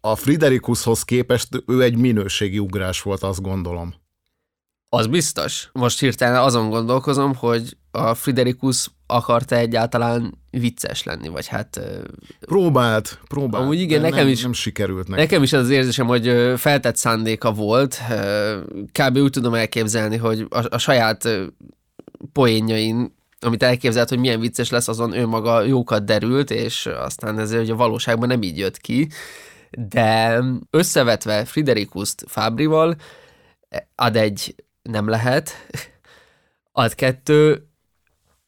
a 0.00 0.16
Friderikushoz 0.16 1.02
képest 1.02 1.48
ő 1.66 1.82
egy 1.82 1.96
minőségi 1.96 2.58
ugrás 2.58 3.02
volt, 3.02 3.22
azt 3.22 3.42
gondolom. 3.42 3.94
Az 4.92 5.06
biztos. 5.06 5.70
Most 5.73 6.00
hirtelen 6.00 6.42
azon 6.42 6.70
gondolkozom, 6.70 7.35
hogy 7.35 7.76
a 7.90 8.14
Friderikus 8.14 8.90
akarta 9.06 9.56
egyáltalán 9.56 10.38
vicces 10.50 11.02
lenni, 11.02 11.28
vagy 11.28 11.47
hát... 11.47 11.80
Próbált, 12.40 13.18
próbált. 13.28 13.64
Amúgy 13.64 13.80
igen, 13.80 14.00
nekem 14.00 14.18
nem, 14.18 14.28
is, 14.28 14.42
nem 14.42 14.52
sikerült 14.52 15.09
neki. 15.09 15.20
Nekem 15.20 15.42
is 15.42 15.52
az, 15.52 15.62
az 15.62 15.70
érzésem, 15.70 16.06
hogy 16.06 16.52
feltett 16.56 16.97
szándéka 16.97 17.52
volt. 17.52 17.99
Kb. 18.92 19.16
úgy 19.16 19.30
tudom 19.30 19.54
elképzelni, 19.54 20.16
hogy 20.16 20.47
a, 20.49 20.64
a 20.70 20.78
saját 20.78 21.28
poénjain 22.32 23.18
amit 23.42 23.62
elképzelt, 23.62 24.09
hogy 24.09 24.18
milyen 24.18 24.40
vicces 24.40 24.70
lesz, 24.70 24.88
azon 24.88 25.12
ő 25.12 25.26
maga 25.26 25.62
jókat 25.62 26.04
derült, 26.04 26.50
és 26.50 26.87
aztán 26.87 27.38
ez 27.38 27.54
hogy 27.54 27.70
a 27.70 27.76
valóságban 27.76 28.28
nem 28.28 28.42
így 28.42 28.59
jött 28.59 28.76
ki. 28.76 29.09
De 29.70 30.42
összevetve 30.70 31.44
Friderikuszt 31.44 32.25
Fábrival, 32.28 32.97
ad 33.94 34.16
egy 34.16 34.54
nem 34.82 35.08
lehet. 35.08 35.50
Ad 36.72 36.94
kettő, 36.94 37.68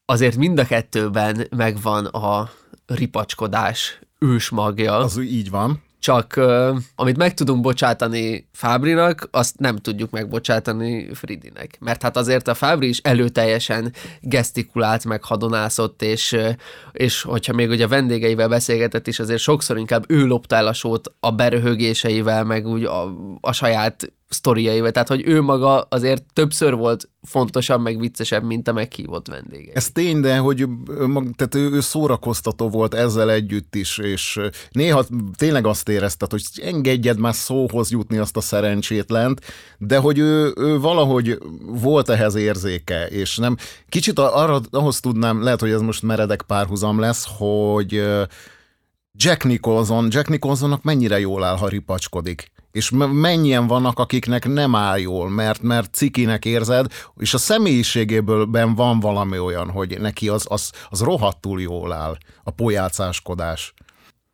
azért 0.05 0.37
mind 0.37 0.59
a 0.59 0.65
kettőben 0.65 1.47
megvan 1.57 2.07
a 2.07 2.51
ripacskodás 2.87 4.01
ősmagja. 4.19 4.97
Az 4.97 5.19
így 5.19 5.51
van. 5.51 5.83
Csak 5.99 6.35
uh, 6.37 6.77
amit 6.95 7.17
meg 7.17 7.35
tudunk 7.35 7.63
bocsátani 7.63 8.49
Fábrinak, 8.53 9.29
azt 9.31 9.59
nem 9.59 9.77
tudjuk 9.77 10.11
megbocsátani 10.11 11.15
Fridinek. 11.15 11.77
Mert 11.81 12.03
hát 12.03 12.17
azért 12.17 12.49
a 12.49 12.55
Fábri 12.55 12.89
is 12.89 12.99
előteljesen 12.99 13.93
gesztikulált, 14.21 15.05
meg 15.05 15.25
hadonászott, 15.25 16.03
és, 16.03 16.37
és 16.93 17.23
hogyha 17.23 17.53
még 17.53 17.71
ugye 17.71 17.85
a 17.85 17.89
vendégeivel 17.89 18.49
beszélgetett 18.49 19.07
is, 19.07 19.19
azért 19.19 19.41
sokszor 19.41 19.79
inkább 19.79 20.05
ő 20.09 20.27
lopta 20.27 20.57
el 20.57 20.67
a 20.67 20.73
sót 20.73 21.13
a 21.21 21.31
beröhögéseivel, 21.31 22.45
meg 22.45 22.67
úgy 22.67 22.85
a, 22.85 23.15
a 23.41 23.53
saját 23.53 24.13
sztoriaival, 24.33 24.91
tehát 24.91 25.09
hogy 25.09 25.23
ő 25.27 25.41
maga 25.41 25.81
azért 25.81 26.25
többször 26.33 26.75
volt 26.75 27.09
fontosabb, 27.23 27.83
meg 27.83 27.99
viccesebb, 27.99 28.45
mint 28.45 28.69
a 28.69 28.73
meghívott 28.73 29.27
vendége. 29.27 29.73
Ez 29.75 29.91
tény, 29.91 30.21
de 30.21 30.37
hogy 30.37 30.69
tehát 31.37 31.55
ő, 31.55 31.71
ő 31.71 31.81
szórakoztató 31.81 32.69
volt 32.69 32.95
ezzel 32.95 33.31
együtt 33.31 33.75
is, 33.75 33.99
és 33.99 34.41
néha 34.71 35.05
tényleg 35.37 35.67
azt 35.67 35.89
érezted, 35.89 36.31
hogy 36.31 36.43
engedjed 36.63 37.19
már 37.19 37.35
szóhoz 37.35 37.91
jutni 37.91 38.19
azt 38.19 38.37
a 38.37 38.41
szerencsétlent, 38.41 39.41
de 39.79 39.99
hogy 39.99 40.19
ő, 40.19 40.53
ő 40.57 40.79
valahogy 40.79 41.39
volt 41.67 42.09
ehhez 42.09 42.35
érzéke, 42.35 43.07
és 43.07 43.37
nem, 43.37 43.57
kicsit 43.89 44.19
arra, 44.19 44.61
ahhoz 44.71 45.01
tudnám, 45.01 45.43
lehet, 45.43 45.61
hogy 45.61 45.71
ez 45.71 45.81
most 45.81 46.03
meredek 46.03 46.43
párhuzam 46.43 47.01
lesz, 47.01 47.27
hogy 47.37 48.03
Jack 49.15 49.45
Nicholson, 49.45 50.09
Jack 50.11 50.29
Nicholsonnak 50.29 50.83
mennyire 50.83 51.21
jól 51.21 51.45
áll, 51.45 51.57
ha 51.57 51.69
ripacskodik 51.69 52.51
És 52.73 52.91
mennyien 53.13 53.67
vannak, 53.67 53.99
akiknek 53.99 54.49
nem 54.49 54.75
áll 54.75 54.99
jól, 54.99 55.31
mert, 55.31 55.63
mert 55.63 55.95
cikinek 55.95 56.45
érzed, 56.45 56.87
és 57.17 57.35
a 57.35 57.39
személyiségéből 57.39 58.45
ben 58.45 58.75
van 58.75 59.01
valami 59.01 59.39
olyan, 59.39 59.71
hogy 59.71 60.01
neki 60.01 60.29
az, 60.29 60.47
az, 60.49 60.73
az 60.91 61.01
rohadtul 61.01 61.61
jól 61.61 61.93
áll, 61.93 62.17
a 62.43 62.51
pojácáskodás. 62.51 63.75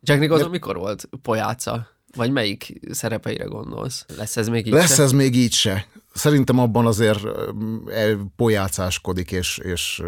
Jack 0.01 0.19
Nicholson 0.19 0.49
mert... 0.49 0.61
mikor 0.61 0.77
volt 0.77 1.09
pojáca? 1.21 1.87
Vagy 2.15 2.31
melyik 2.31 2.79
szerepeire 2.91 3.43
gondolsz? 3.43 4.05
Lesz 4.17 4.37
ez 4.37 4.47
még 4.47 4.65
így 4.65 4.73
Lesz 4.73 4.95
se? 4.95 5.03
ez 5.03 5.11
még 5.11 5.35
így 5.35 5.53
se. 5.53 5.87
Szerintem 6.13 6.59
abban 6.59 6.85
azért 6.85 7.19
pojácáskodik, 8.35 9.31
és, 9.31 9.57
és 9.57 10.01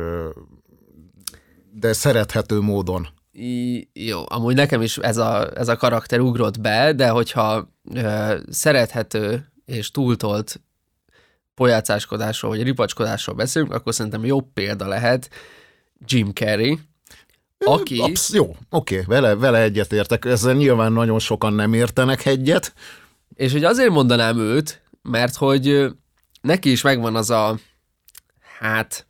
de 1.71 1.93
szerethető 1.93 2.59
módon. 2.59 3.07
I, 3.33 3.89
jó, 3.93 4.23
amúgy 4.27 4.55
nekem 4.55 4.81
is 4.81 4.97
ez 4.97 5.17
a, 5.17 5.57
ez 5.57 5.67
a 5.67 5.75
karakter 5.75 6.19
ugrott 6.19 6.59
be, 6.59 6.93
de 6.93 7.09
hogyha 7.09 7.69
ö, 7.93 8.37
szerethető 8.49 9.51
és 9.65 9.91
túltolt 9.91 10.61
pojácáskodásról 11.53 12.51
vagy 12.51 12.63
ripacskodásról 12.63 13.35
beszélünk, 13.35 13.73
akkor 13.73 13.93
szerintem 13.93 14.25
jobb 14.25 14.45
példa 14.53 14.87
lehet 14.87 15.29
Jim 16.05 16.31
Carrey, 16.33 16.79
aki... 17.57 17.99
Absz- 17.99 18.33
jó, 18.33 18.55
oké, 18.69 19.03
vele, 19.07 19.35
vele 19.35 19.61
egyetértek. 19.61 20.25
Ezzel 20.25 20.53
nyilván 20.53 20.91
nagyon 20.91 21.19
sokan 21.19 21.53
nem 21.53 21.73
értenek 21.73 22.25
egyet. 22.25 22.73
És 23.35 23.51
hogy 23.51 23.63
azért 23.63 23.89
mondanám 23.89 24.37
őt, 24.39 24.81
mert 25.01 25.35
hogy 25.35 25.87
neki 26.41 26.71
is 26.71 26.81
megvan 26.81 27.15
az 27.15 27.29
a, 27.29 27.59
hát, 28.59 29.07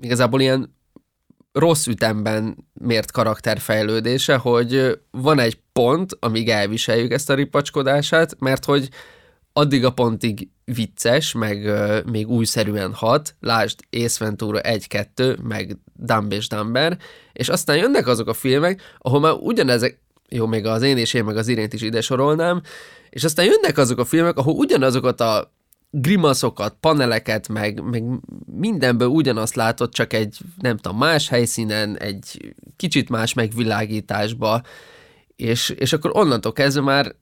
igazából 0.00 0.40
ilyen 0.40 0.76
rossz 1.52 1.86
ütemben 1.86 2.68
mért 2.72 3.10
karakterfejlődése, 3.10 4.36
hogy 4.36 5.00
van 5.10 5.38
egy 5.38 5.58
pont, 5.72 6.16
amíg 6.20 6.48
elviseljük 6.48 7.12
ezt 7.12 7.30
a 7.30 7.34
ripacskodását, 7.34 8.36
mert 8.38 8.64
hogy 8.64 8.88
addig 9.52 9.84
a 9.84 9.92
pontig 9.92 10.48
vicces, 10.64 11.32
meg 11.32 11.70
még 12.06 12.28
újszerűen 12.28 12.92
hat, 12.92 13.34
lásd 13.40 13.80
Ace 13.90 14.24
Ventura 14.24 14.60
1-2, 14.62 15.42
meg 15.42 15.76
Dumb 15.94 16.32
és 16.32 16.48
Dumber, 16.48 16.98
és 17.32 17.48
aztán 17.48 17.76
jönnek 17.76 18.06
azok 18.06 18.28
a 18.28 18.34
filmek, 18.34 18.96
ahol 18.98 19.20
már 19.20 19.32
ugyanezek, 19.32 20.00
jó, 20.28 20.46
még 20.46 20.66
az 20.66 20.82
én 20.82 20.98
és 20.98 21.14
én, 21.14 21.24
meg 21.24 21.36
az 21.36 21.48
irént 21.48 21.72
is 21.72 21.82
ide 21.82 22.00
sorolnám, 22.00 22.62
és 23.10 23.24
aztán 23.24 23.46
jönnek 23.46 23.78
azok 23.78 23.98
a 23.98 24.04
filmek, 24.04 24.36
ahol 24.36 24.54
ugyanazokat 24.54 25.20
a 25.20 25.52
grimaszokat, 25.94 26.76
paneleket, 26.80 27.48
meg, 27.48 27.82
meg 27.82 28.04
mindenből 28.46 29.08
ugyanazt 29.08 29.54
látod, 29.54 29.92
csak 29.92 30.12
egy, 30.12 30.38
nem 30.58 30.76
tudom, 30.76 30.98
más 30.98 31.28
helyszínen, 31.28 31.98
egy 31.98 32.54
kicsit 32.76 33.08
más 33.08 33.34
megvilágításba, 33.34 34.62
és, 35.36 35.68
és 35.68 35.92
akkor 35.92 36.10
onnantól 36.14 36.52
kezdve 36.52 36.82
már, 36.82 37.14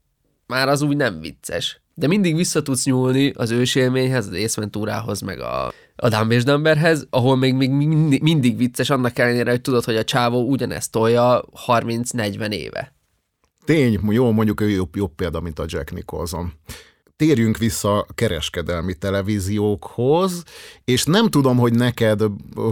már 0.47 0.69
az 0.69 0.83
úgy 0.83 0.97
nem 0.97 1.21
vicces. 1.21 1.81
De 1.95 2.07
mindig 2.07 2.37
vissza 2.37 2.62
tudsz 2.62 2.85
nyúlni 2.85 3.31
az 3.31 3.50
ősélményhez, 3.50 4.27
az 4.27 4.33
észventúrához, 4.33 5.21
meg 5.21 5.41
a, 5.41 5.73
a 5.97 6.27
és 6.29 6.45
Dumberhez, 6.45 7.07
ahol 7.11 7.37
még, 7.37 7.55
még 7.55 7.71
mindig, 7.71 8.23
mindig 8.23 8.57
vicces, 8.57 8.91
annak 8.91 9.19
ellenére, 9.19 9.50
hogy 9.50 9.61
tudod, 9.61 9.85
hogy 9.85 9.97
a 9.97 10.05
csávó 10.05 10.49
ugyanezt 10.49 10.91
tolja 10.91 11.45
30-40 11.67 12.50
éve. 12.50 12.95
Tény, 13.65 14.00
jó, 14.09 14.31
mondjuk 14.31 14.61
ő 14.61 14.69
jobb, 14.69 14.97
jobb 14.97 15.15
példa, 15.15 15.41
mint 15.41 15.59
a 15.59 15.65
Jack 15.67 15.93
Nicholson 15.93 16.53
térjünk 17.21 17.59
vissza 17.59 17.99
a 17.99 18.07
kereskedelmi 18.15 18.95
televíziókhoz, 18.95 20.43
és 20.85 21.05
nem 21.05 21.29
tudom, 21.29 21.57
hogy 21.57 21.73
neked 21.73 22.23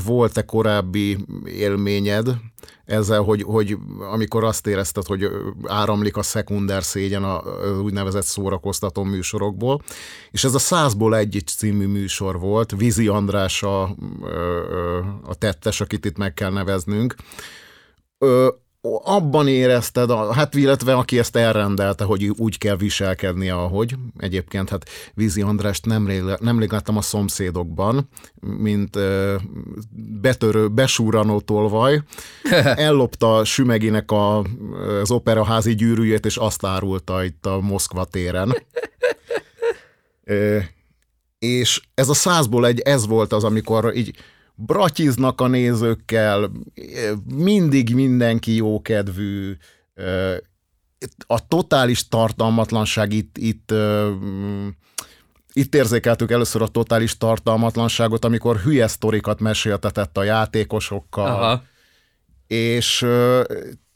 volt-e 0.04 0.42
korábbi 0.42 1.16
élményed 1.46 2.36
ezzel, 2.84 3.22
hogy, 3.22 3.42
hogy 3.42 3.76
amikor 4.12 4.44
azt 4.44 4.66
érezted, 4.66 5.06
hogy 5.06 5.30
áramlik 5.66 6.16
a 6.16 6.22
szekunder 6.22 6.82
szégyen 6.82 7.24
a 7.24 7.42
úgynevezett 7.82 8.24
szórakoztató 8.24 9.02
műsorokból, 9.02 9.82
és 10.30 10.44
ez 10.44 10.54
a 10.54 10.58
százból 10.58 11.16
egy 11.16 11.42
című 11.46 11.86
műsor 11.86 12.38
volt, 12.38 12.74
Vizi 12.76 13.08
András 13.08 13.62
a, 13.62 13.82
a 15.22 15.34
tettes, 15.38 15.80
akit 15.80 16.04
itt 16.04 16.16
meg 16.16 16.34
kell 16.34 16.50
neveznünk, 16.50 17.14
abban 19.04 19.48
érezted, 19.48 20.10
hát 20.32 20.54
illetve 20.54 20.94
aki 20.94 21.18
ezt 21.18 21.36
elrendelte, 21.36 22.04
hogy 22.04 22.28
úgy 22.36 22.58
kell 22.58 22.76
viselkednie, 22.76 23.54
ahogy. 23.54 23.94
Egyébként 24.18 24.68
hát 24.68 24.88
Vízi 25.14 25.42
Andrást 25.42 25.86
nemrég, 25.86 26.22
nemrég 26.40 26.72
láttam 26.72 26.96
a 26.96 27.02
szomszédokban, 27.02 28.08
mint 28.40 28.98
betörő, 30.20 30.68
besúranó 30.68 31.40
tolvaj. 31.40 32.02
Ellopta 32.88 33.44
Sümeginek 33.44 34.10
a, 34.10 34.44
az 35.00 35.10
operaházi 35.10 35.74
gyűrűjét, 35.74 36.26
és 36.26 36.36
azt 36.36 36.66
árulta 36.66 37.24
itt 37.24 37.46
a 37.46 37.60
Moszkva 37.60 38.04
téren. 38.04 38.56
és 41.38 41.80
ez 41.94 42.08
a 42.08 42.14
százból 42.14 42.66
egy, 42.66 42.80
ez 42.80 43.06
volt 43.06 43.32
az, 43.32 43.44
amikor 43.44 43.96
így 43.96 44.16
bratyiznak 44.66 45.40
a 45.40 45.46
nézőkkel, 45.46 46.50
mindig 47.34 47.94
mindenki 47.94 48.54
jókedvű, 48.54 49.56
a 51.26 51.46
totális 51.48 52.08
tartalmatlanság 52.08 53.12
itt, 53.12 53.38
itt 53.38 53.72
itt 55.52 55.74
érzékeltük 55.74 56.30
először 56.30 56.62
a 56.62 56.66
totális 56.66 57.16
tartalmatlanságot, 57.16 58.24
amikor 58.24 58.56
hülye 58.56 58.86
sztorikat 58.86 59.40
meséltetett 59.40 60.16
a 60.16 60.22
játékosokkal, 60.22 61.26
Aha. 61.26 61.62
és 62.46 63.06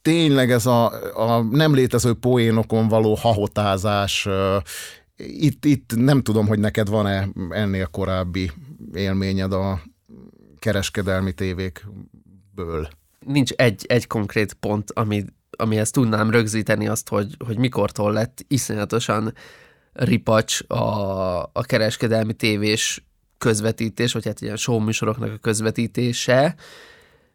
tényleg 0.02 0.50
ez 0.50 0.66
a, 0.66 0.92
a 1.14 1.42
nem 1.42 1.74
létező 1.74 2.14
poénokon 2.14 2.88
való 2.88 3.14
hahotázás, 3.14 4.28
itt, 5.16 5.64
itt 5.64 5.92
nem 5.96 6.22
tudom, 6.22 6.46
hogy 6.46 6.58
neked 6.58 6.88
van-e 6.88 7.28
ennél 7.50 7.86
korábbi 7.86 8.50
élményed 8.94 9.52
a, 9.52 9.80
kereskedelmi 10.62 11.32
tévékből. 11.32 12.88
Nincs 13.26 13.50
egy, 13.50 13.84
egy 13.88 14.06
konkrét 14.06 14.54
pont, 14.54 14.90
ami, 14.90 15.24
amihez 15.50 15.90
tudnám 15.90 16.30
rögzíteni 16.30 16.88
azt, 16.88 17.08
hogy, 17.08 17.36
hogy 17.44 17.58
mikortól 17.58 18.12
lett 18.12 18.44
iszonyatosan 18.48 19.34
ripacs 19.92 20.60
a, 20.66 21.42
a 21.42 21.62
kereskedelmi 21.62 22.32
tévés 22.32 23.04
közvetítés, 23.38 24.12
vagy 24.12 24.24
hát 24.24 24.40
ilyen 24.40 24.56
show 24.56 24.78
műsoroknak 24.78 25.32
a 25.32 25.38
közvetítése, 25.38 26.54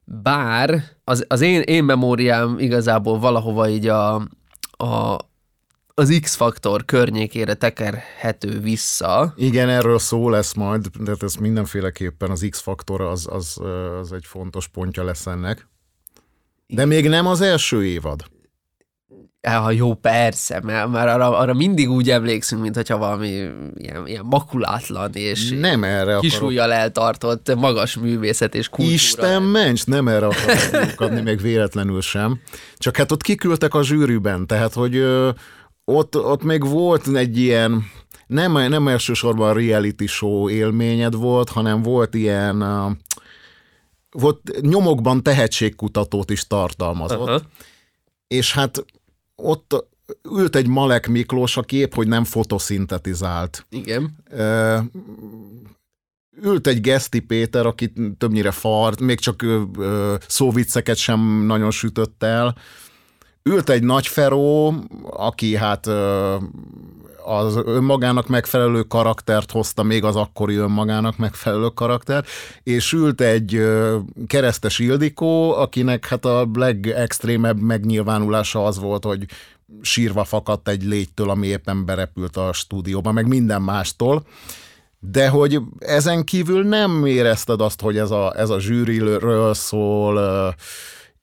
bár 0.03 0.83
az, 1.03 1.25
az 1.27 1.41
én, 1.41 1.61
én 1.61 1.83
memóriám 1.83 2.59
igazából 2.59 3.19
valahova 3.19 3.69
így 3.69 3.87
a, 3.87 4.15
a, 4.71 5.17
az 5.99 6.19
X-faktor 6.21 6.85
környékére 6.85 7.53
tekerhető 7.53 8.59
vissza. 8.59 9.33
Igen, 9.35 9.69
erről 9.69 9.99
szó 9.99 10.29
lesz 10.29 10.53
majd, 10.53 10.87
de 10.99 11.13
ez 11.19 11.33
mindenféleképpen 11.33 12.31
az 12.31 12.47
X-faktor 12.49 13.01
az, 13.01 13.27
az, 13.29 13.57
az 14.01 14.11
egy 14.11 14.25
fontos 14.25 14.67
pontja 14.67 15.03
lesz 15.03 15.25
ennek. 15.25 15.67
De 16.67 16.85
még 16.85 17.07
nem 17.07 17.27
az 17.27 17.41
első 17.41 17.85
évad. 17.85 18.23
Ja, 19.41 19.71
jó, 19.71 19.93
persze, 19.93 20.61
mert, 20.63 20.89
mert 20.89 21.09
arra, 21.09 21.37
arra 21.37 21.53
mindig 21.53 21.89
úgy 21.89 22.09
emlékszünk, 22.09 22.61
mint 22.61 22.75
hogyha 22.75 22.97
valami 22.97 23.27
ilyen, 23.75 24.07
ilyen 24.07 24.25
makulátlan 24.25 25.13
és 25.13 25.49
nem 25.49 25.83
erre 25.83 26.17
kisújjal 26.19 26.73
eltartott 26.73 27.55
magas 27.55 27.95
művészet 27.95 28.55
és 28.55 28.69
kultúra. 28.69 28.93
Isten 28.93 29.41
ments, 29.41 29.85
nem 29.85 30.07
erre 30.07 30.25
akarok 30.25 31.01
adni, 31.01 31.21
még 31.21 31.41
véletlenül 31.41 32.01
sem. 32.01 32.39
Csak 32.77 32.97
hát 32.97 33.11
ott 33.11 33.21
kiküldtek 33.21 33.73
a 33.73 33.83
zsűriben, 33.83 34.47
tehát 34.47 34.73
hogy 34.73 35.05
ott, 35.91 36.17
ott 36.17 36.43
még 36.43 36.65
volt 36.65 37.07
egy 37.07 37.37
ilyen, 37.37 37.83
nem, 38.27 38.51
nem 38.51 38.87
elsősorban 38.87 39.53
reality 39.53 40.05
show 40.05 40.49
élményed 40.49 41.15
volt, 41.15 41.49
hanem 41.49 41.81
volt 41.81 42.13
ilyen, 42.13 42.63
volt 44.11 44.61
nyomokban 44.61 45.23
tehetségkutatót 45.23 46.29
is 46.29 46.47
tartalmazott. 46.47 47.19
Uh-huh. 47.19 47.41
És 48.27 48.53
hát 48.53 48.85
ott 49.35 49.85
ült 50.31 50.55
egy 50.55 50.67
Malek 50.67 51.07
Miklós, 51.07 51.57
aki 51.57 51.75
épp, 51.75 51.93
hogy 51.93 52.07
nem 52.07 52.23
fotoszintetizált. 52.23 53.65
Igen. 53.69 54.15
Ült 56.41 56.67
egy 56.67 56.81
Geszti 56.81 57.19
Péter, 57.19 57.65
aki 57.65 57.93
többnyire 58.17 58.51
fart, 58.51 58.99
még 58.99 59.19
csak 59.19 59.41
uh, 59.43 60.15
szóvicceket 60.27 60.97
sem 60.97 61.19
nagyon 61.45 61.71
sütött 61.71 62.23
el 62.23 62.55
ült 63.47 63.69
egy 63.69 63.83
nagy 63.83 64.07
feró, 64.07 64.73
aki 65.09 65.55
hát 65.55 65.87
az 67.27 67.61
önmagának 67.65 68.27
megfelelő 68.27 68.81
karaktert 68.81 69.51
hozta, 69.51 69.83
még 69.83 70.03
az 70.03 70.15
akkori 70.15 70.55
önmagának 70.55 71.17
megfelelő 71.17 71.67
karakter, 71.67 72.25
és 72.63 72.93
ült 72.93 73.21
egy 73.21 73.61
keresztes 74.27 74.79
Ildikó, 74.79 75.53
akinek 75.53 76.05
hát 76.05 76.25
a 76.25 76.49
legextrémebb 76.53 77.59
megnyilvánulása 77.59 78.65
az 78.65 78.79
volt, 78.79 79.03
hogy 79.03 79.25
sírva 79.81 80.23
fakadt 80.23 80.67
egy 80.67 80.83
légytől, 80.83 81.29
ami 81.29 81.47
éppen 81.47 81.85
berepült 81.85 82.37
a 82.37 82.53
stúdióba, 82.53 83.11
meg 83.11 83.27
minden 83.27 83.61
mástól. 83.61 84.23
De 84.99 85.29
hogy 85.29 85.59
ezen 85.79 86.23
kívül 86.23 86.63
nem 86.63 87.05
érezted 87.05 87.61
azt, 87.61 87.81
hogy 87.81 87.97
ez 87.97 88.11
a, 88.11 88.33
ez 88.37 88.49
a 88.49 88.59
zsűriről 88.59 89.53
szól, 89.53 90.55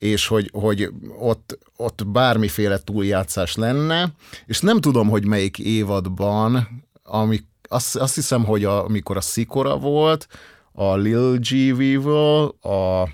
és 0.04 0.26
hogy, 0.26 0.50
hogy 0.52 0.90
ott, 1.18 1.58
ott 1.76 2.06
bármiféle 2.06 2.78
túljátszás 2.78 3.54
lenne, 3.54 4.12
és 4.46 4.60
nem 4.60 4.80
tudom, 4.80 5.08
hogy 5.08 5.26
melyik 5.26 5.58
évadban, 5.58 6.68
ami, 7.02 7.40
azt, 7.68 7.96
azt 7.96 8.14
hiszem, 8.14 8.44
hogy 8.44 8.64
a, 8.64 8.84
amikor 8.84 9.16
a 9.16 9.20
Szikora 9.20 9.76
volt, 9.76 10.26
a 10.72 10.94
Lil 10.96 11.38
G 11.38 11.50
Weevil, 11.50 12.54
a 12.62 13.08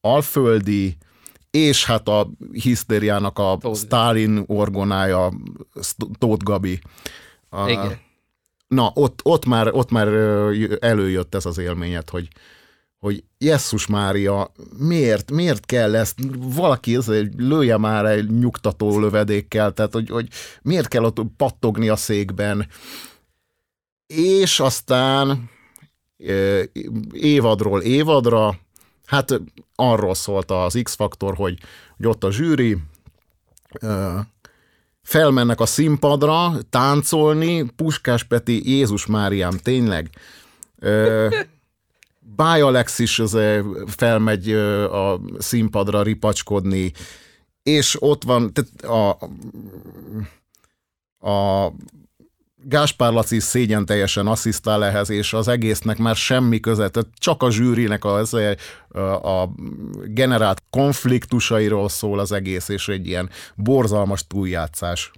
Alföldi, 0.00 0.96
és 1.50 1.84
hát 1.84 2.08
a 2.08 2.30
hisztériának 2.52 3.38
a 3.38 3.56
Tóth. 3.60 3.78
Stalin 3.78 4.44
orgonája, 4.46 5.32
Tóth 6.18 6.44
Gabi. 6.44 6.80
A, 7.48 7.68
Igen. 7.68 7.98
Na, 8.68 8.90
ott, 8.94 9.20
ott, 9.22 9.44
már, 9.44 9.68
ott 9.72 9.90
már 9.90 10.08
előjött 10.80 11.34
ez 11.34 11.46
az 11.46 11.58
élményed, 11.58 12.10
hogy, 12.10 12.28
hogy 13.02 13.24
Jesszus 13.38 13.86
Mária, 13.86 14.52
miért, 14.78 15.30
miért 15.30 15.66
kell 15.66 15.96
ezt, 15.96 16.18
valaki 16.38 16.94
ezért 16.94 17.32
lője 17.36 17.76
már 17.76 18.04
egy 18.04 18.30
nyugtató 18.30 18.98
lövedékkel, 19.00 19.72
tehát 19.72 19.92
hogy, 19.92 20.08
hogy 20.08 20.28
miért 20.62 20.88
kell 20.88 21.04
ott 21.04 21.20
pattogni 21.36 21.88
a 21.88 21.96
székben. 21.96 22.68
És 24.06 24.60
aztán 24.60 25.50
évadról 27.12 27.82
évadra, 27.82 28.58
hát 29.06 29.40
arról 29.74 30.14
szólt 30.14 30.50
az 30.50 30.80
X-faktor, 30.82 31.34
hogy, 31.34 31.58
hogy 31.96 32.06
ott 32.06 32.24
a 32.24 32.32
zsűri, 32.32 32.78
felmennek 35.02 35.60
a 35.60 35.66
színpadra 35.66 36.52
táncolni, 36.70 37.62
Puskás 37.62 38.24
Peti, 38.24 38.70
Jézus 38.70 39.06
Máriám, 39.06 39.58
tényleg. 39.62 40.10
Báj 42.24 42.60
Alex 42.60 42.98
is 42.98 43.22
felmegy 43.86 44.52
a 44.52 45.20
színpadra 45.38 46.02
ripacskodni, 46.02 46.92
és 47.62 47.96
ott 48.02 48.24
van 48.24 48.52
tehát 48.52 48.82
a, 48.82 49.18
a 51.28 51.72
Gáspár 52.64 53.12
Laci 53.12 53.40
szégyen 53.40 53.86
teljesen 53.86 54.26
asszisztál 54.26 54.84
ehhez, 54.84 55.10
és 55.10 55.32
az 55.32 55.48
egésznek 55.48 55.98
már 55.98 56.16
semmi 56.16 56.60
köze, 56.60 56.88
tehát 56.88 57.08
csak 57.18 57.42
a 57.42 57.50
zsűrinek 57.50 58.04
az, 58.04 58.34
a, 58.34 58.98
a 59.00 59.52
generált 60.04 60.62
konfliktusairól 60.70 61.88
szól 61.88 62.18
az 62.18 62.32
egész, 62.32 62.68
és 62.68 62.88
egy 62.88 63.06
ilyen 63.06 63.30
borzalmas 63.54 64.26
túljátszás. 64.26 65.10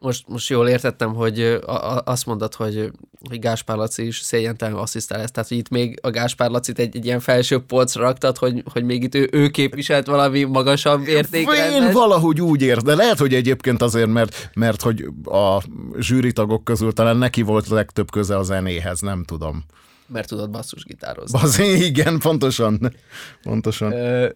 Most, 0.00 0.28
most 0.28 0.48
jól 0.48 0.68
értettem, 0.68 1.14
hogy 1.14 1.40
a, 1.40 1.96
a, 1.96 2.02
azt 2.04 2.26
mondod, 2.26 2.54
hogy, 2.54 2.90
hogy 3.28 3.38
Gáspár 3.38 3.76
Laci 3.76 4.06
is 4.06 4.18
szégyentelen 4.18 4.74
asszisztál 4.74 5.20
ezt, 5.20 5.32
tehát 5.32 5.48
hogy 5.48 5.58
itt 5.58 5.68
még 5.68 5.98
a 6.02 6.10
Gáspár 6.10 6.50
Lacit 6.50 6.78
egy, 6.78 6.96
egy 6.96 7.04
ilyen 7.04 7.20
felső 7.20 7.58
polcra 7.58 8.02
raktad, 8.02 8.36
hogy, 8.36 8.62
hogy 8.72 8.84
még 8.84 9.02
itt 9.02 9.14
ő, 9.14 9.28
ő 9.32 9.48
képviselt 9.48 10.06
valami 10.06 10.44
magasabb 10.44 11.00
Én 11.00 11.16
értékrendet. 11.16 11.92
valahogy 11.92 12.40
úgy 12.40 12.62
ér, 12.62 12.76
de 12.76 12.94
lehet, 12.94 13.18
hogy 13.18 13.34
egyébként 13.34 13.82
azért, 13.82 14.08
mert, 14.08 14.50
mert 14.54 14.82
hogy 14.82 15.04
a 15.24 15.62
zsűritagok 15.98 16.64
közül 16.64 16.92
talán 16.92 17.16
neki 17.16 17.42
volt 17.42 17.68
legtöbb 17.68 18.10
köze 18.10 18.36
a 18.36 18.42
zenéhez, 18.42 19.00
nem 19.00 19.24
tudom. 19.24 19.64
Mert 20.06 20.28
tudod 20.28 20.50
basszusgitározni. 20.50 21.38
Az 21.42 21.58
igen, 21.88 22.18
pontosan. 22.18 22.94
pontosan. 23.42 23.92
Ö, 23.92 24.28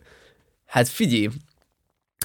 hát 0.67 0.89
figyelj, 0.89 1.29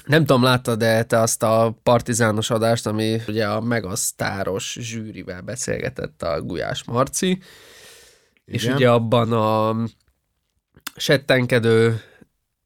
nem 0.06 0.24
tudom, 0.24 0.42
láttad 0.42 0.78
de 0.78 1.02
te 1.02 1.18
azt 1.18 1.42
a 1.42 1.78
partizános 1.82 2.50
adást, 2.50 2.86
ami 2.86 3.20
ugye 3.28 3.46
a 3.46 3.60
megasztáros 3.60 4.76
zsűrivel 4.80 5.40
beszélgetett 5.40 6.22
a 6.22 6.42
Gulyás 6.42 6.84
Marci, 6.84 7.38
és 8.44 8.62
Igen. 8.62 8.74
ugye 8.74 8.90
abban 8.90 9.32
a 9.32 9.76
settenkedő, 10.96 12.00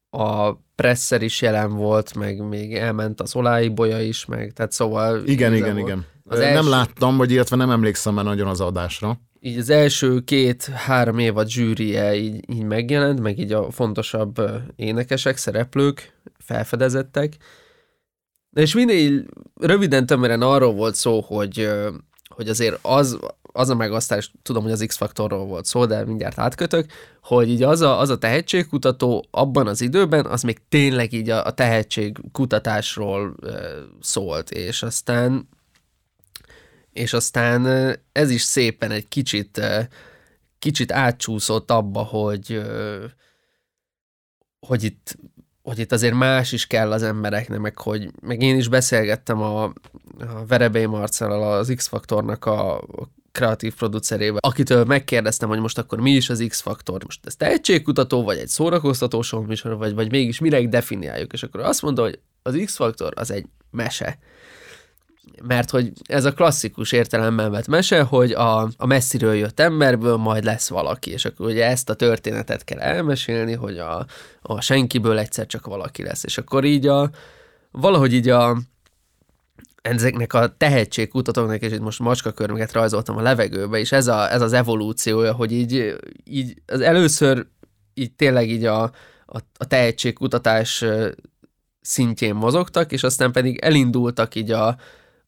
a 0.09 0.53
presser 0.75 1.21
is 1.21 1.41
jelen 1.41 1.75
volt, 1.75 2.13
meg 2.15 2.47
még 2.47 2.75
elment 2.75 3.21
az 3.21 3.35
Olái 3.35 3.69
Bolya 3.69 4.01
is, 4.01 4.25
meg 4.25 4.51
tehát 4.53 4.71
szóval... 4.71 5.17
Igen, 5.17 5.27
igen, 5.33 5.53
igazából 5.53 5.79
igen. 5.79 6.05
Az 6.25 6.39
Nem 6.39 6.47
első- 6.55 6.69
láttam, 6.69 7.17
vagy 7.17 7.31
illetve 7.31 7.55
nem 7.55 7.69
emlékszem 7.69 8.13
már 8.13 8.25
nagyon 8.25 8.47
az 8.47 8.61
adásra. 8.61 9.19
Így 9.45 9.57
az 9.57 9.69
első 9.69 10.19
két-három 10.19 11.19
évad 11.19 11.47
zsűrie 11.47 12.15
így, 12.15 12.49
így 12.49 12.63
megjelent, 12.63 13.19
meg 13.19 13.39
így 13.39 13.51
a 13.51 13.71
fontosabb 13.71 14.41
énekesek, 14.75 15.37
szereplők 15.37 16.19
felfedezettek. 16.37 17.37
De 18.49 18.61
és 18.61 18.73
mindig 18.73 19.25
röviden 19.59 20.05
tömören 20.05 20.41
arról 20.41 20.73
volt 20.73 20.95
szó, 20.95 21.21
hogy, 21.21 21.69
hogy 22.27 22.49
azért 22.49 22.79
az, 22.81 23.19
az 23.41 23.69
a 23.69 23.75
megasztás, 23.75 24.31
tudom, 24.41 24.63
hogy 24.63 24.71
az 24.71 24.83
X-faktorról 24.87 25.45
volt 25.45 25.65
szó, 25.65 25.85
de 25.85 26.05
mindjárt 26.05 26.39
átkötök, 26.39 26.91
hogy 27.21 27.49
így 27.49 27.63
az 27.63 27.81
a, 27.81 27.99
az 27.99 28.09
a 28.09 28.17
tehetségkutató 28.17 29.25
abban 29.31 29.67
az 29.67 29.81
időben, 29.81 30.25
az 30.25 30.41
még 30.41 30.57
tényleg 30.69 31.13
így 31.13 31.29
a, 31.29 31.45
a 31.45 31.51
tehetségkutatásról 31.51 33.35
ö, 33.41 33.79
szólt, 34.01 34.51
és 34.51 34.83
aztán 34.83 35.47
és 36.93 37.13
aztán 37.13 37.95
ez 38.11 38.29
is 38.29 38.41
szépen 38.41 38.91
egy 38.91 39.07
kicsit, 39.07 39.61
kicsit 40.59 40.91
átcsúszott 40.91 41.71
abba, 41.71 42.03
hogy, 42.03 42.61
hogy 44.59 44.83
itt 44.83 45.17
hogy 45.63 45.79
itt 45.79 45.91
azért 45.91 46.13
más 46.13 46.51
is 46.51 46.67
kell 46.67 46.91
az 46.91 47.03
embereknek, 47.03 47.59
meg 47.59 47.77
hogy 47.77 48.11
meg 48.21 48.41
én 48.41 48.57
is 48.57 48.67
beszélgettem 48.67 49.41
a, 49.41 49.63
a 49.63 49.73
Verebély 50.47 50.85
Marcellal, 50.85 51.57
az 51.57 51.73
X-faktornak 51.75 52.45
a, 52.45 52.77
a 52.77 53.09
kreatív 53.31 53.75
producerével, 53.75 54.39
akitől 54.41 54.83
megkérdeztem, 54.83 55.49
hogy 55.49 55.59
most 55.59 55.77
akkor 55.77 55.99
mi 55.99 56.11
is 56.11 56.29
az 56.29 56.45
X-faktor, 56.47 57.03
most 57.03 57.25
ez 57.25 57.35
tehetségkutató, 57.35 58.23
vagy 58.23 58.37
egy 58.37 58.47
szórakoztató 58.47 59.23
műsor, 59.47 59.77
vagy, 59.77 59.93
vagy 59.93 60.11
mégis 60.11 60.39
mire 60.39 60.67
definiáljuk, 60.67 61.33
és 61.33 61.43
akkor 61.43 61.61
azt 61.61 61.81
mondta, 61.81 62.01
hogy 62.01 62.19
az 62.41 62.61
X-faktor 62.65 63.13
az 63.15 63.31
egy 63.31 63.45
mese 63.71 64.17
mert 65.43 65.69
hogy 65.69 65.91
ez 66.03 66.25
a 66.25 66.33
klasszikus 66.33 66.91
értelemben 66.91 67.51
vett 67.51 67.67
mese, 67.67 68.01
hogy 68.01 68.31
a, 68.31 68.61
a 68.77 68.85
messziről 68.85 69.33
jött 69.33 69.59
emberből 69.59 70.17
majd 70.17 70.43
lesz 70.43 70.69
valaki, 70.69 71.11
és 71.11 71.25
akkor 71.25 71.45
ugye 71.45 71.65
ezt 71.65 71.89
a 71.89 71.93
történetet 71.93 72.63
kell 72.63 72.79
elmesélni, 72.79 73.53
hogy 73.53 73.77
a, 73.77 74.05
a 74.41 74.61
senkiből 74.61 75.17
egyszer 75.17 75.45
csak 75.45 75.65
valaki 75.65 76.03
lesz, 76.03 76.23
és 76.23 76.37
akkor 76.37 76.65
így 76.65 76.87
a, 76.87 77.09
valahogy 77.71 78.13
így 78.13 78.29
a, 78.29 78.57
ezeknek 79.81 80.33
a 80.33 80.55
tehetségkutatóknak, 80.57 81.61
és 81.61 81.71
itt 81.71 81.79
most 81.79 81.99
macskakörmöket 81.99 82.71
rajzoltam 82.71 83.17
a 83.17 83.21
levegőbe, 83.21 83.77
és 83.79 83.91
ez, 83.91 84.07
a, 84.07 84.31
ez 84.31 84.41
az 84.41 84.53
evolúciója, 84.53 85.33
hogy 85.33 85.51
így, 85.51 85.95
így 86.23 86.61
az 86.65 86.81
először 86.81 87.45
így 87.93 88.11
tényleg 88.11 88.49
így 88.49 88.65
a, 88.65 88.83
a, 89.25 89.37
a 89.57 89.65
tehetségkutatás 89.67 90.85
szintjén 91.81 92.35
mozogtak, 92.35 92.91
és 92.91 93.03
aztán 93.03 93.31
pedig 93.31 93.57
elindultak 93.57 94.35
így 94.35 94.51
a, 94.51 94.75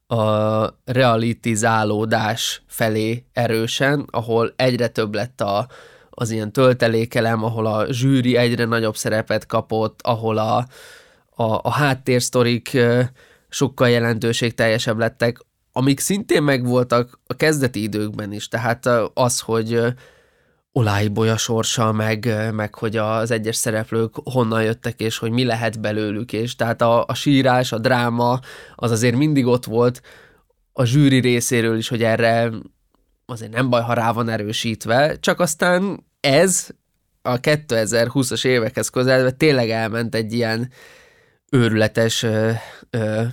a 0.08 0.66
realitizálódás 0.86 2.64
felé 2.68 3.26
erősen, 3.34 4.06
ahol 4.12 4.54
egyre 4.56 4.88
több 4.88 5.14
lett 5.14 5.42
a, 5.42 5.68
az 6.10 6.30
ilyen 6.30 6.52
töltelékelem, 6.52 7.44
ahol 7.44 7.66
a 7.66 7.92
zsűri 7.92 8.36
egyre 8.36 8.66
nagyobb 8.66 8.96
szerepet 8.96 9.46
kapott, 9.46 10.00
ahol 10.04 10.38
a, 10.38 10.58
a, 11.36 11.60
a 11.62 11.72
háttérsztorik 11.72 12.78
sokkal 13.50 13.90
jelentőségteljesebb 13.90 14.98
lettek, 14.98 15.38
amik 15.72 16.00
szintén 16.00 16.44
megvoltak 16.44 17.20
a 17.28 17.34
kezdeti 17.34 17.82
időkben 17.82 18.32
is, 18.32 18.48
tehát 18.48 18.90
az, 19.14 19.40
hogy 19.40 19.80
ö, 20.76 20.80
Oláibolya 20.80 21.38
sorsa, 21.38 21.92
meg, 21.92 22.52
meg 22.54 22.76
hogy 22.76 22.98
az 22.98 23.32
egyes 23.32 23.56
szereplők 23.56 24.16
honnan 24.24 24.64
jöttek, 24.64 25.00
és 25.00 25.18
hogy 25.18 25.32
mi 25.32 25.44
lehet 25.44 25.80
belőlük, 25.80 26.34
és 26.34 26.56
tehát 26.56 26.82
a, 26.82 27.06
a 27.08 27.14
sírás, 27.14 27.72
a 27.72 27.78
dráma, 27.78 28.40
az 28.76 28.92
azért 28.92 29.16
mindig 29.16 29.46
ott 29.46 29.66
volt 29.66 30.02
a 30.74 30.86
zsűri 30.86 31.20
részéről 31.20 31.78
is, 31.78 31.88
hogy 31.88 32.04
erre 32.04 32.52
azért 33.26 33.52
nem 33.52 33.70
baj, 33.70 33.82
ha 33.82 33.94
rá 33.94 34.12
van 34.12 34.30
erősítve, 34.30 35.20
csak 35.20 35.40
aztán 35.40 36.06
ez 36.20 36.70
a 37.22 37.40
2020-as 37.40 38.46
évekhez 38.46 38.90
közelve 38.90 39.32
tényleg 39.32 39.70
elment 39.70 40.16
egy 40.16 40.34
ilyen 40.34 40.72
őrületes 41.52 42.24
ö, 42.24 42.52
ö, 42.90 43.24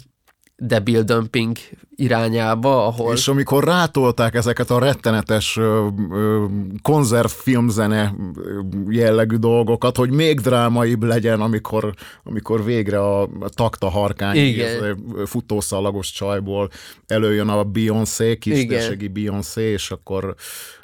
debil 0.66 1.02
dumping 1.02 1.56
irányába, 1.96 2.86
ahol... 2.86 3.14
És 3.14 3.28
amikor 3.28 3.64
rátolták 3.64 4.34
ezeket 4.34 4.70
a 4.70 4.78
rettenetes 4.78 5.56
ö, 5.56 5.88
ö, 6.10 6.44
konzervfilmzene 6.82 8.14
jellegű 8.88 9.36
dolgokat, 9.36 9.96
hogy 9.96 10.10
még 10.10 10.40
drámaibb 10.40 11.02
legyen, 11.02 11.40
amikor, 11.40 11.94
amikor 12.24 12.64
végre 12.64 13.00
a, 13.00 13.28
takta 13.48 13.88
harkány 13.88 14.36
Igen. 14.36 14.98
futószalagos 15.26 16.12
csajból 16.12 16.70
előjön 17.06 17.48
a 17.48 17.64
Beyoncé, 17.64 18.38
kisterségi 18.38 19.08
Beyoncé, 19.08 19.70
és 19.70 19.90
akkor 19.90 20.34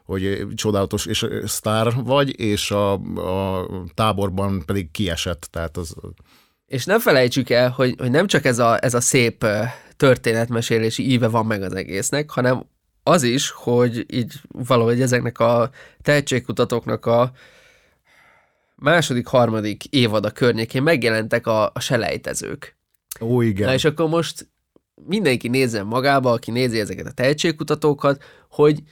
hogy 0.04 0.46
csodálatos, 0.54 1.06
és 1.06 1.26
sztár 1.44 1.92
vagy, 2.04 2.40
és 2.40 2.70
a, 2.70 2.92
a 2.92 3.66
táborban 3.94 4.62
pedig 4.66 4.90
kiesett, 4.90 5.48
tehát 5.50 5.76
az 5.76 5.94
És 6.68 6.84
ne 6.84 7.00
felejtsük 7.00 7.50
el, 7.50 7.70
hogy, 7.70 7.94
hogy 7.98 8.10
nem 8.10 8.26
csak 8.26 8.44
ez 8.44 8.58
a, 8.58 8.84
ez 8.84 8.94
a 8.94 9.00
szép 9.00 9.46
történetmesélési 9.96 11.10
íve 11.10 11.28
van 11.28 11.46
meg 11.46 11.62
az 11.62 11.74
egésznek, 11.74 12.30
hanem 12.30 12.66
az 13.02 13.22
is, 13.22 13.50
hogy 13.50 14.06
így 14.08 14.40
valahogy 14.48 15.00
ezeknek 15.00 15.38
a 15.38 15.70
tehetségkutatóknak 16.02 17.06
a 17.06 17.32
második, 18.74 19.26
harmadik 19.26 19.84
évad 19.84 20.24
a 20.24 20.30
környékén 20.30 20.82
megjelentek 20.82 21.46
a, 21.46 21.70
a 21.74 21.80
selejtezők. 21.80 22.76
Ó, 23.20 23.40
igen. 23.40 23.66
Na 23.66 23.74
és 23.74 23.84
akkor 23.84 24.08
most 24.08 24.48
mindenki 25.06 25.48
nézzen 25.48 25.86
magába, 25.86 26.32
aki 26.32 26.50
nézi 26.50 26.80
ezeket 26.80 27.06
a 27.06 27.12
tehetségkutatókat, 27.12 28.22
hogy 28.50 28.82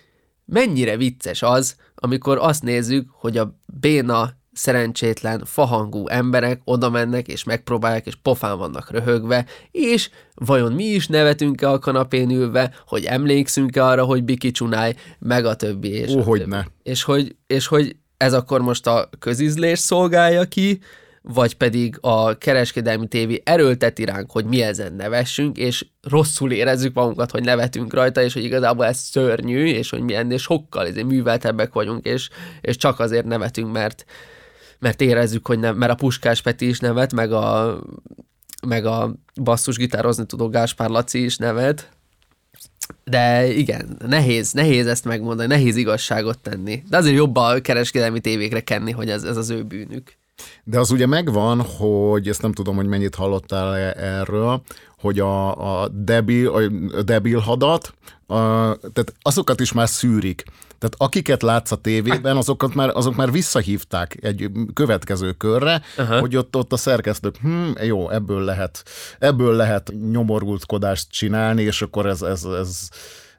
mennyire 0.44 0.96
vicces 0.96 1.42
az, 1.42 1.76
amikor 1.94 2.38
azt 2.38 2.62
nézzük, 2.62 3.08
hogy 3.12 3.36
a 3.36 3.58
béna, 3.66 4.32
szerencsétlen, 4.56 5.42
fahangú 5.44 6.08
emberek 6.08 6.60
oda 6.64 6.90
mennek 6.90 7.28
és 7.28 7.44
megpróbálják, 7.44 8.06
és 8.06 8.14
pofán 8.22 8.58
vannak 8.58 8.90
röhögve, 8.90 9.46
és 9.70 10.10
vajon 10.34 10.72
mi 10.72 10.84
is 10.84 11.06
nevetünk-e 11.06 11.70
a 11.70 11.78
kanapén 11.78 12.30
ülve, 12.30 12.74
hogy 12.86 13.04
emlékszünk-e 13.04 13.84
arra, 13.84 14.04
hogy 14.04 14.24
Biki 14.24 14.50
csunáj, 14.50 14.94
meg 15.18 15.44
a 15.44 15.54
többi. 15.54 15.88
És 15.88 16.10
Ó, 16.10 16.18
a 16.18 16.22
hogy 16.22 16.38
többi. 16.38 16.50
ne. 16.50 16.62
És 16.82 17.02
hogy, 17.02 17.36
és 17.46 17.66
hogy 17.66 17.96
ez 18.16 18.32
akkor 18.32 18.60
most 18.60 18.86
a 18.86 19.08
közizlés 19.18 19.78
szolgálja 19.78 20.44
ki, 20.44 20.80
vagy 21.22 21.54
pedig 21.54 21.98
a 22.00 22.38
kereskedelmi 22.38 23.08
tévé 23.08 23.40
erőlteti 23.44 24.04
ránk, 24.04 24.30
hogy 24.30 24.44
mi 24.44 24.62
ezen 24.62 24.94
nevessünk, 24.94 25.56
és 25.56 25.86
rosszul 26.02 26.52
érezzük 26.52 26.94
magunkat, 26.94 27.30
hogy 27.30 27.44
nevetünk 27.44 27.94
rajta, 27.94 28.22
és 28.22 28.32
hogy 28.32 28.44
igazából 28.44 28.84
ez 28.84 28.98
szörnyű, 28.98 29.66
és 29.66 29.90
hogy 29.90 30.00
mi 30.00 30.14
ennél 30.14 30.38
sokkal 30.38 30.86
ezért 30.86 31.06
műveltebbek 31.06 31.72
vagyunk, 31.72 32.04
és, 32.04 32.28
és 32.60 32.76
csak 32.76 33.00
azért 33.00 33.24
nevetünk, 33.24 33.72
mert, 33.72 34.04
mert 34.78 35.00
érezzük, 35.00 35.46
hogy 35.46 35.58
nem, 35.58 35.76
mert 35.76 35.92
a 35.92 35.94
Puskás 35.94 36.42
Peti 36.42 36.68
is 36.68 36.78
nevet, 36.78 37.12
meg 37.12 37.32
a, 37.32 37.78
meg 38.66 38.86
a 38.86 39.14
basszus 39.42 39.76
gitározni 39.76 40.26
tudó 40.26 40.48
Gáspár 40.48 40.88
Laci 40.90 41.24
is 41.24 41.36
nevet, 41.36 41.90
de 43.04 43.52
igen, 43.52 43.96
nehéz, 44.06 44.52
nehéz 44.52 44.86
ezt 44.86 45.04
megmondani, 45.04 45.48
nehéz 45.48 45.76
igazságot 45.76 46.38
tenni. 46.38 46.82
De 46.88 46.96
azért 46.96 47.16
jobb 47.16 47.36
a 47.36 47.60
kereskedelmi 47.60 48.20
tévékre 48.20 48.60
kenni, 48.60 48.90
hogy 48.90 49.10
ez, 49.10 49.22
ez 49.22 49.36
az 49.36 49.50
ő 49.50 49.62
bűnük. 49.62 50.16
De 50.64 50.78
az 50.78 50.90
ugye 50.90 51.06
megvan, 51.06 51.60
hogy 51.60 52.28
ezt 52.28 52.42
nem 52.42 52.52
tudom, 52.52 52.76
hogy 52.76 52.86
mennyit 52.86 53.14
hallottál 53.14 53.76
-e 53.76 53.94
erről, 53.96 54.62
hogy 54.98 55.18
a, 55.18 55.82
a, 55.82 55.88
debil, 55.88 56.48
a 56.96 57.02
debil 57.02 57.38
hadat, 57.38 57.94
a, 58.26 58.36
tehát 58.76 59.14
azokat 59.22 59.60
is 59.60 59.72
már 59.72 59.88
szűrik. 59.88 60.44
Tehát 60.78 60.94
akiket 60.96 61.42
látsz 61.42 61.70
a 61.70 61.76
tévében, 61.76 62.36
azokat 62.36 62.74
már, 62.74 62.90
azok 62.94 63.14
már 63.16 63.32
visszahívták 63.32 64.16
egy 64.20 64.50
következő 64.74 65.32
körre, 65.32 65.82
Aha. 65.96 66.20
hogy 66.20 66.36
ott, 66.36 66.56
ott 66.56 66.72
a 66.72 66.76
szerkesztők, 66.76 67.36
hm, 67.36 67.70
jó, 67.82 68.10
ebből 68.10 68.44
lehet, 68.44 68.82
ebből 69.18 69.56
lehet 69.56 69.92
nyomorultkodást 70.10 71.10
csinálni, 71.10 71.62
és 71.62 71.82
akkor 71.82 72.06
ez, 72.06 72.22
ez, 72.22 72.44
ez, 72.44 72.88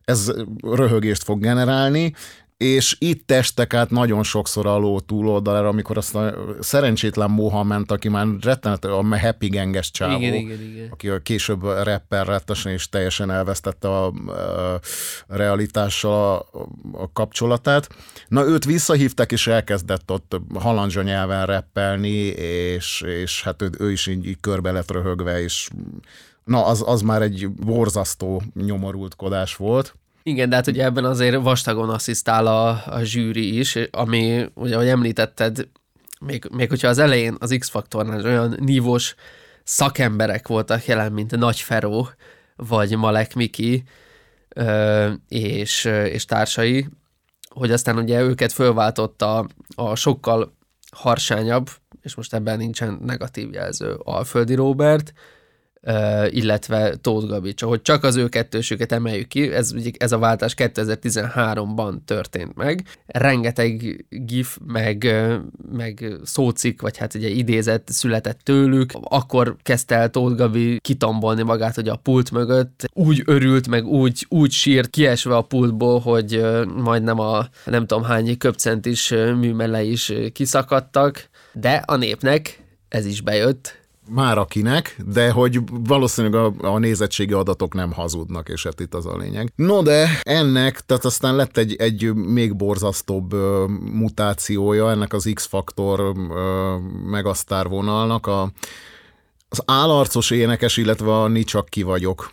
ez 0.04 0.32
röhögést 0.62 1.24
fog 1.24 1.42
generálni, 1.42 2.14
és 2.58 2.96
itt 3.00 3.28
testek 3.28 3.74
át 3.74 3.90
nagyon 3.90 4.24
sokszor 4.24 4.66
a 4.66 4.78
ló 4.78 5.00
túloldalára, 5.00 5.68
amikor 5.68 5.98
azt 5.98 6.16
a 6.16 6.34
szerencsétlen 6.60 7.30
Mohamed, 7.30 7.92
aki 7.92 8.10
már 8.10 8.28
rettenet, 8.42 8.86
a 8.86 9.18
Happy 9.20 9.48
Ganges 9.48 9.92
csávó, 9.92 10.18
Igen, 10.18 10.34
igen, 10.34 10.62
igen. 10.62 10.90
aki 10.92 11.10
a 11.10 11.20
később 11.20 11.64
rapper 11.64 12.26
rettesen 12.26 12.72
és 12.72 12.90
teljesen 12.90 13.32
elvesztette 13.32 13.88
a, 13.88 14.06
a 14.06 14.80
realitással 15.28 16.48
a, 16.52 16.60
a 16.92 17.12
kapcsolatát. 17.14 17.90
Na 18.28 18.46
őt 18.46 18.66
visszahívták, 18.66 19.32
és 19.32 19.48
elkezdett 19.48 20.12
ott 20.12 20.42
halandzsa 20.54 21.02
nyelven 21.02 21.46
rappelni, 21.46 22.18
és, 22.38 23.02
és 23.02 23.44
hát 23.44 23.62
ő, 23.62 23.70
ő 23.80 23.92
is 23.92 24.08
így, 24.08 24.28
így 24.28 24.40
körbe 24.40 24.72
lett 24.72 24.92
röhögve, 24.92 25.42
és 25.42 25.70
na 26.44 26.66
az, 26.66 26.84
az 26.86 27.02
már 27.02 27.22
egy 27.22 27.50
borzasztó 27.50 28.42
nyomorultkodás 28.54 29.56
volt. 29.56 29.96
Igen, 30.28 30.50
de 30.50 30.56
hát 30.56 30.68
ugye 30.68 30.84
ebben 30.84 31.06
azért 31.06 31.42
vastagon 31.42 31.90
asszisztál 31.90 32.48
a, 32.48 32.70
a 32.86 33.04
zsűri 33.04 33.58
is, 33.58 33.76
ami, 33.92 34.46
ugye, 34.54 34.76
ahogy 34.76 34.88
említetted, 34.88 35.68
még, 36.20 36.48
még 36.52 36.70
hogyha 36.70 36.88
az 36.88 36.98
elején 36.98 37.36
az 37.40 37.56
X-faktornál 37.60 38.26
olyan 38.26 38.56
nívós 38.60 39.16
szakemberek 39.64 40.48
voltak 40.48 40.86
jelen, 40.86 41.12
mint 41.12 41.36
Nagy 41.36 41.60
Feró, 41.60 42.10
vagy 42.56 42.98
Malek 42.98 43.36
Miki, 43.36 43.84
és, 45.28 45.86
és 45.86 46.26
társai, 46.26 46.88
hogy 47.50 47.72
aztán 47.72 47.98
ugye 47.98 48.22
őket 48.22 48.52
fölváltotta 48.52 49.48
a 49.76 49.96
sokkal 49.96 50.56
harsányabb, 50.92 51.70
és 52.02 52.16
most 52.16 52.34
ebben 52.34 52.58
nincsen 52.58 53.00
negatív 53.02 53.54
jelző, 53.54 53.96
Alföldi 54.04 54.56
Robert, 54.56 55.14
illetve 56.30 56.96
Tóth 56.96 57.28
Gabi, 57.28 57.54
csak 57.54 57.70
hogy 57.70 57.82
csak 57.82 58.04
az 58.04 58.16
ő 58.16 58.30
kettősüket 58.30 58.92
emeljük 58.92 59.28
ki, 59.28 59.54
ez, 59.54 59.74
ez 59.98 60.12
a 60.12 60.18
váltás 60.18 60.54
2013-ban 60.58 61.98
történt 62.06 62.56
meg. 62.56 62.84
Rengeteg 63.06 64.06
gif, 64.10 64.58
meg, 64.66 65.16
meg 65.72 66.16
szócik, 66.24 66.82
vagy 66.82 66.98
hát 66.98 67.14
ugye 67.14 67.28
idézet 67.28 67.90
született 67.92 68.40
tőlük. 68.44 68.92
Akkor 69.02 69.56
kezdte 69.64 69.96
el 69.96 70.10
Tóth 70.10 70.36
Gabi 70.36 70.80
kitombolni 70.82 71.44
magát, 71.44 71.76
hogy 71.76 71.90
a 71.90 71.96
pult 71.96 72.32
mögött 72.32 72.90
úgy 72.94 73.22
örült, 73.26 73.68
meg 73.68 73.86
úgy, 73.86 74.26
úgy 74.30 74.52
sírt, 74.52 74.90
kiesve 74.90 75.36
a 75.36 75.42
pultból, 75.42 76.00
hogy 76.00 76.46
majdnem 76.76 77.20
a 77.20 77.48
nem 77.66 77.86
tudom 77.88 78.04
hány 78.04 78.38
köpcentis 78.38 79.10
műmele 79.10 79.84
is 79.84 80.14
kiszakadtak, 80.34 81.30
de 81.54 81.84
a 81.86 81.96
népnek 81.96 82.66
ez 82.90 83.06
is 83.06 83.22
bejött, 83.22 83.87
már 84.10 84.38
akinek, 84.38 84.98
de 85.06 85.32
hogy 85.32 85.60
valószínűleg 85.70 86.42
a, 86.42 86.74
a 86.74 86.78
nézettségi 86.78 87.34
adatok 87.34 87.74
nem 87.74 87.92
hazudnak, 87.92 88.50
és 88.50 88.64
hát 88.64 88.80
itt 88.80 88.94
az 88.94 89.06
a 89.06 89.18
lényeg. 89.18 89.52
No 89.56 89.82
de 89.82 90.20
ennek, 90.24 90.80
tehát 90.80 91.06
aztán 91.06 91.36
lett 91.36 91.58
egy, 91.58 91.76
egy 91.76 92.14
még 92.14 92.56
borzasztóbb 92.56 93.34
ö, 93.34 93.66
mutációja 93.92 94.90
ennek 94.92 95.14
az 95.14 95.30
X-faktor 95.34 96.14
megasztár 97.06 97.68
vonalnak, 97.68 98.28
a, 98.28 98.52
az 99.50 99.64
állarcos 99.66 100.32
énekes, 100.32 100.78
illetve 100.78 101.22
a 101.22 101.28
Ni 101.28 101.44
ki 101.70 101.84
vagyok 101.84 102.32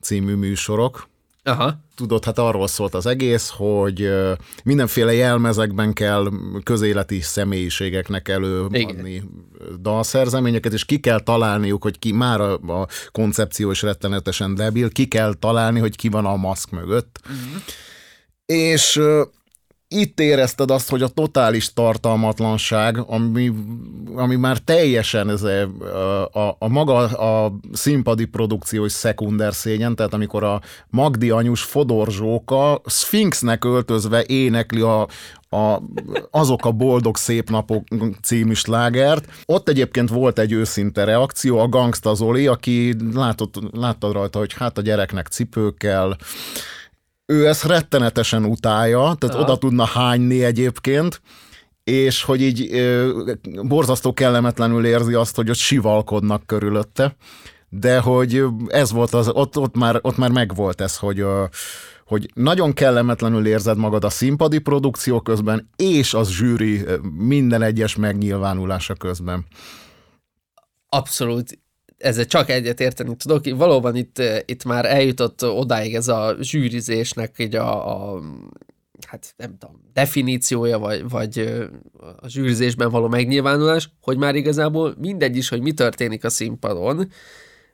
című 0.00 0.34
műsorok. 0.34 1.12
Aha. 1.46 1.78
Tudod, 1.94 2.24
hát 2.24 2.38
arról 2.38 2.66
szólt 2.66 2.94
az 2.94 3.06
egész, 3.06 3.48
hogy 3.56 4.10
mindenféle 4.64 5.12
jelmezekben 5.12 5.92
kell 5.92 6.28
közéleti 6.62 7.20
személyiségeknek 7.20 8.28
előadni 8.28 9.22
dalszerzeményeket, 9.80 10.72
és 10.72 10.84
ki 10.84 10.98
kell 10.98 11.20
találniuk, 11.20 11.82
hogy 11.82 11.98
ki 11.98 12.12
már 12.12 12.40
a, 12.40 12.52
a 12.52 12.88
koncepció 13.12 13.70
is 13.70 13.82
rettenetesen 13.82 14.54
debil, 14.54 14.90
ki 14.90 15.06
kell 15.06 15.34
találni, 15.34 15.80
hogy 15.80 15.96
ki 15.96 16.08
van 16.08 16.26
a 16.26 16.36
maszk 16.36 16.70
mögött. 16.70 17.20
Uh-huh. 17.22 17.62
És 18.46 19.00
itt 19.88 20.20
érezted 20.20 20.70
azt, 20.70 20.90
hogy 20.90 21.02
a 21.02 21.08
totális 21.08 21.72
tartalmatlanság, 21.72 22.98
ami, 23.06 23.52
ami 24.14 24.36
már 24.36 24.58
teljesen 24.58 25.30
ez 25.30 25.42
a, 25.42 26.24
a, 26.32 26.56
a 26.58 26.68
maga 26.68 26.96
a 26.96 27.52
színpadi 27.72 28.24
produkció 28.24 28.84
is 28.84 28.92
szekunder 28.92 29.54
szégyen, 29.54 29.96
tehát 29.96 30.14
amikor 30.14 30.44
a 30.44 30.60
Magdi 30.90 31.30
anyus 31.30 31.62
Fodor 31.62 32.10
Zsóka 32.10 32.80
Sphinxnek 32.86 33.64
öltözve 33.64 34.24
énekli 34.26 34.80
a, 34.80 35.08
a, 35.56 35.82
azok 36.30 36.64
a 36.64 36.72
boldog 36.72 37.16
szép 37.16 37.50
napok 37.50 37.84
című 38.22 38.54
slágert. 38.54 39.28
Ott 39.46 39.68
egyébként 39.68 40.08
volt 40.08 40.38
egy 40.38 40.52
őszinte 40.52 41.04
reakció, 41.04 41.58
a 41.58 41.68
Gangsta 41.68 42.14
Zoli, 42.14 42.46
aki 42.46 42.96
látott, 43.14 43.54
láttad 43.72 44.12
rajta, 44.12 44.38
hogy 44.38 44.52
hát 44.52 44.78
a 44.78 44.82
gyereknek 44.82 45.26
cipő 45.26 45.70
kell, 45.70 46.16
ő 47.26 47.46
ezt 47.46 47.64
rettenetesen 47.64 48.44
utálja, 48.44 49.14
tehát 49.18 49.34
Aha. 49.34 49.44
oda 49.44 49.56
tudna 49.56 49.84
hányni 49.84 50.44
egyébként, 50.44 51.20
és 51.84 52.22
hogy 52.22 52.42
így 52.42 52.68
ö, 52.72 53.32
borzasztó 53.62 54.12
kellemetlenül 54.12 54.86
érzi 54.86 55.14
azt, 55.14 55.36
hogy 55.36 55.50
ott 55.50 55.56
sivalkodnak 55.56 56.46
körülötte, 56.46 57.16
de 57.68 57.98
hogy 57.98 58.44
ez 58.66 58.92
volt 58.92 59.14
az, 59.14 59.28
ott, 59.28 59.58
ott, 59.58 59.76
már, 59.76 59.98
ott 60.02 60.16
már 60.16 60.30
megvolt 60.30 60.80
ez, 60.80 60.96
hogy 60.96 61.20
ö, 61.20 61.44
hogy 62.06 62.30
nagyon 62.34 62.72
kellemetlenül 62.72 63.46
érzed 63.46 63.76
magad 63.76 64.04
a 64.04 64.10
színpadi 64.10 64.58
produkció 64.58 65.20
közben, 65.20 65.70
és 65.76 66.14
az 66.14 66.28
zsűri 66.28 66.84
minden 67.16 67.62
egyes 67.62 67.96
megnyilvánulása 67.96 68.94
közben. 68.94 69.46
Abszolút 70.88 71.58
ezzel 71.98 72.26
csak 72.26 72.50
egyet 72.50 72.80
érteni 72.80 73.16
tudok. 73.16 73.56
Valóban 73.56 73.96
itt, 73.96 74.22
itt 74.44 74.64
már 74.64 74.84
eljutott 74.84 75.44
odáig 75.44 75.94
ez 75.94 76.08
a 76.08 76.36
zsűrizésnek 76.40 77.34
így 77.38 77.54
a, 77.54 78.14
a 78.14 78.20
hát 79.06 79.34
nem 79.36 79.56
tudom, 79.58 79.80
definíciója, 79.92 80.78
vagy, 80.78 81.08
vagy 81.08 81.38
a 82.16 82.28
zsűrizésben 82.28 82.90
való 82.90 83.08
megnyilvánulás, 83.08 83.90
hogy 84.00 84.16
már 84.16 84.34
igazából 84.34 84.94
mindegy 84.98 85.36
is, 85.36 85.48
hogy 85.48 85.60
mi 85.60 85.72
történik 85.72 86.24
a 86.24 86.30
színpadon, 86.30 87.10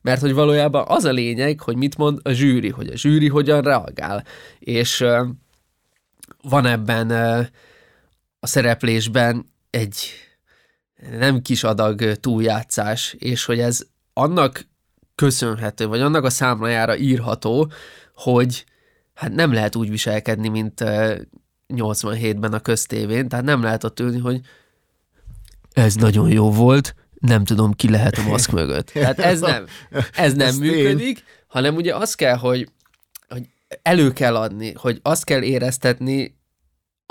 mert 0.03 0.21
hogy 0.21 0.33
valójában 0.33 0.85
az 0.87 1.05
a 1.05 1.13
lényeg, 1.13 1.61
hogy 1.61 1.77
mit 1.77 1.97
mond 1.97 2.19
a 2.23 2.31
zsűri, 2.31 2.69
hogy 2.69 2.89
a 2.89 2.97
zsűri 2.97 3.29
hogyan 3.29 3.61
reagál. 3.61 4.25
És 4.59 5.01
uh, 5.01 5.27
van 6.43 6.67
ebben 6.67 7.11
a 8.41 8.47
szereplésben 8.47 9.47
egy 9.71 9.97
nem 11.19 11.43
kis 11.43 11.65
adag 11.65 12.15
túljátszás, 12.15 13.17
és 13.19 13.45
hogy 13.45 13.59
ez 13.59 13.87
annak 14.21 14.67
köszönhető, 15.15 15.87
vagy 15.87 16.01
annak 16.01 16.25
a 16.25 16.31
számlájára 16.31 16.97
írható, 16.97 17.73
hogy 18.15 18.65
hát 19.15 19.33
nem 19.35 19.53
lehet 19.53 19.77
úgy 19.77 19.91
viselkedni, 19.91 20.49
mint 20.49 20.85
87-ben 21.69 22.53
a 22.53 22.61
köztévén, 22.61 23.29
tehát 23.29 23.45
nem 23.45 23.63
lehet 23.63 23.85
ott 23.85 24.01
ülni, 24.01 24.19
hogy 24.19 24.41
ez 25.73 25.95
nagyon 25.95 26.29
jó 26.31 26.51
volt, 26.53 26.95
nem 27.19 27.45
tudom, 27.45 27.73
ki 27.73 27.91
lehet 27.91 28.19
a 28.19 28.23
maszk 28.23 28.51
mögött. 28.51 28.87
Tehát 28.87 29.19
ez 29.19 29.41
nem, 29.41 29.67
ez 30.15 30.35
nem 30.35 30.47
Ez 30.47 30.57
tény. 30.57 30.71
működik, 30.71 31.25
hanem 31.47 31.77
ugye 31.77 31.95
az 31.95 32.15
kell, 32.15 32.37
hogy, 32.37 32.69
hogy 33.29 33.49
elő 33.83 34.13
kell 34.13 34.37
adni, 34.37 34.73
hogy 34.77 34.99
azt 35.03 35.25
kell 35.25 35.43
éreztetni 35.43 36.39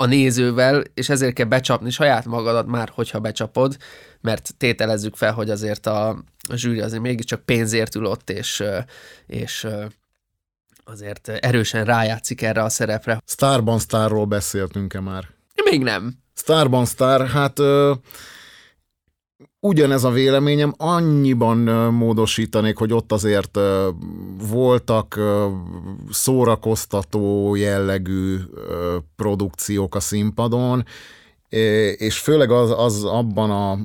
a 0.00 0.06
nézővel, 0.06 0.82
és 0.94 1.08
ezért 1.08 1.34
kell 1.34 1.46
becsapni 1.46 1.90
saját 1.90 2.24
magadat 2.24 2.66
már, 2.66 2.90
hogyha 2.94 3.18
becsapod, 3.18 3.76
mert 4.20 4.54
tételezzük 4.56 5.16
fel, 5.16 5.32
hogy 5.32 5.50
azért 5.50 5.86
a, 5.86 6.08
a 6.48 6.56
zsűri 6.56 6.80
azért 6.80 7.02
mégiscsak 7.02 7.44
pénzért 7.44 7.94
ül 7.94 8.04
ott, 8.04 8.30
és, 8.30 8.62
és 9.26 9.66
azért 10.84 11.28
erősen 11.28 11.84
rájátszik 11.84 12.42
erre 12.42 12.62
a 12.62 12.68
szerepre. 12.68 13.22
Starban 13.26 13.78
Starról 13.78 14.24
beszéltünk-e 14.24 15.00
már? 15.00 15.24
Még 15.64 15.82
nem. 15.82 16.14
Starban 16.34 16.86
Star, 16.86 17.26
hát 17.26 17.58
ö, 17.58 17.92
ugyanez 19.60 20.04
a 20.04 20.10
véleményem, 20.10 20.74
annyiban 20.76 21.58
módosítanék, 21.92 22.76
hogy 22.76 22.92
ott 22.92 23.12
azért 23.12 23.58
voltak 24.50 25.20
szórakoztató 26.10 27.54
jellegű 27.54 28.36
produkciók 29.16 29.94
a 29.94 30.00
színpadon, 30.00 30.84
és 31.96 32.18
főleg 32.18 32.50
az, 32.50 32.74
az 32.76 33.04
abban 33.04 33.50
a 33.50 33.78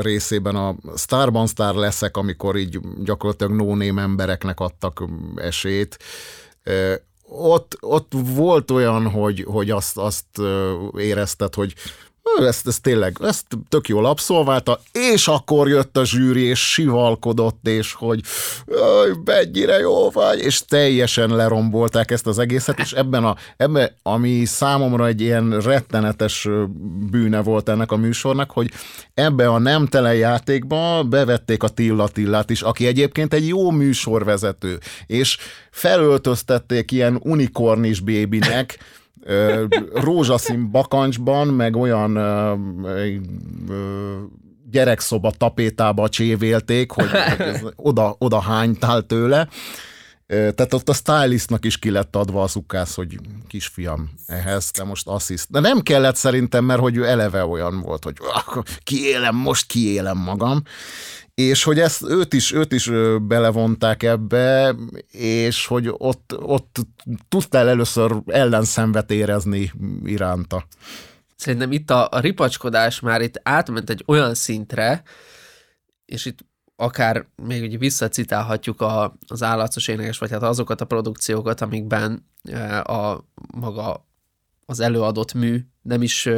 részében 0.00 0.56
a 0.56 0.74
Starban 0.96 1.46
Star 1.46 1.74
leszek, 1.74 2.16
amikor 2.16 2.56
így 2.56 2.80
gyakorlatilag 3.04 3.52
no 3.52 4.00
embereknek 4.00 4.60
adtak 4.60 5.04
esélyt. 5.36 5.98
Ö, 6.62 6.94
ott, 7.28 7.76
ott 7.80 8.12
volt 8.34 8.70
olyan, 8.70 9.10
hogy, 9.10 9.44
hogy 9.48 9.70
azt, 9.70 9.98
azt 9.98 10.26
érezted, 10.96 11.54
hogy 11.54 11.74
ő 12.40 12.46
ezt, 12.46 12.66
ezt 12.66 12.82
tényleg, 12.82 13.16
ezt 13.20 13.44
tök 13.68 13.88
jól 13.88 14.06
abszolválta, 14.06 14.80
és 14.92 15.28
akkor 15.28 15.68
jött 15.68 15.96
a 15.96 16.04
zsűri, 16.04 16.42
és 16.42 16.72
sivalkodott, 16.72 17.68
és 17.68 17.92
hogy 17.92 18.20
"Jaj, 18.66 19.10
mennyire 19.24 19.78
jó 19.78 20.10
vagy, 20.10 20.38
és 20.38 20.60
teljesen 20.60 21.36
lerombolták 21.36 22.10
ezt 22.10 22.26
az 22.26 22.38
egészet, 22.38 22.78
és 22.78 22.92
ebben, 22.92 23.24
a, 23.24 23.36
ebben, 23.56 23.90
ami 24.02 24.44
számomra 24.44 25.06
egy 25.06 25.20
ilyen 25.20 25.60
rettenetes 25.60 26.48
bűne 27.10 27.42
volt 27.42 27.68
ennek 27.68 27.92
a 27.92 27.96
műsornak, 27.96 28.50
hogy 28.50 28.70
ebbe 29.14 29.48
a 29.48 29.58
nemtelen 29.58 30.14
játékba 30.14 31.02
bevették 31.02 31.62
a 31.62 31.68
Tilla 31.68 32.08
Tillát 32.08 32.50
is, 32.50 32.62
aki 32.62 32.86
egyébként 32.86 33.34
egy 33.34 33.48
jó 33.48 33.70
műsorvezető, 33.70 34.78
és 35.06 35.36
felöltöztették 35.70 36.90
ilyen 36.90 37.20
unikornis 37.22 38.00
bébinek, 38.00 38.78
rózsaszín 39.94 40.70
bakancsban, 40.70 41.48
meg 41.48 41.76
olyan 41.76 42.18
gyerekszoba 44.70 45.30
tapétába 45.30 46.08
csévélték, 46.08 46.90
hogy 46.90 47.08
ez 47.38 47.60
oda, 47.76 48.14
oda 48.18 48.40
hánytál 48.40 49.02
tőle. 49.02 49.48
Tehát 50.26 50.74
ott 50.74 50.88
a 50.88 50.92
stylistnak 50.92 51.64
is 51.64 51.78
ki 51.78 51.90
lett 51.90 52.16
adva 52.16 52.42
a 52.42 52.46
szukász, 52.46 52.94
hogy 52.94 53.18
kisfiam, 53.48 54.10
ehhez 54.26 54.70
te 54.70 54.84
most 54.84 55.08
assziszt. 55.08 55.50
De 55.50 55.60
nem 55.60 55.80
kellett 55.80 56.16
szerintem, 56.16 56.64
mert 56.64 56.80
hogy 56.80 56.96
ő 56.96 57.04
eleve 57.04 57.44
olyan 57.44 57.80
volt, 57.80 58.04
hogy 58.04 58.16
"Ah, 58.32 58.62
kiélem, 58.82 59.36
most 59.36 59.66
kiélem 59.66 60.18
magam. 60.18 60.62
És 61.34 61.62
hogy 61.62 61.78
ezt 61.78 62.02
őt 62.02 62.32
is, 62.32 62.52
őt 62.52 62.72
is 62.72 62.90
belevonták 63.22 64.02
ebbe, 64.02 64.76
és 65.10 65.66
hogy 65.66 65.88
ott, 65.92 66.34
ott 66.38 66.76
tudtál 67.28 67.68
először 67.68 68.22
ellenszenvet 68.26 69.10
érezni 69.10 69.72
iránta. 70.04 70.66
Szerintem 71.36 71.72
itt 71.72 71.90
a, 71.90 72.08
a 72.10 72.18
ripacskodás 72.18 73.00
már 73.00 73.20
itt 73.20 73.40
átment 73.42 73.90
egy 73.90 74.02
olyan 74.06 74.34
szintre, 74.34 75.02
és 76.04 76.24
itt 76.24 76.38
akár 76.76 77.26
még 77.42 77.62
ugye 77.62 77.78
visszacitálhatjuk 77.78 78.80
a, 78.80 79.16
az 79.26 79.42
állatos 79.42 79.88
énekes, 79.88 80.18
vagy 80.18 80.30
hát 80.30 80.42
azokat 80.42 80.80
a 80.80 80.84
produkciókat, 80.84 81.60
amikben 81.60 82.26
a 82.82 83.18
maga 83.56 84.06
az 84.66 84.80
előadott 84.80 85.32
mű 85.32 85.60
nem 85.82 86.02
is 86.02 86.28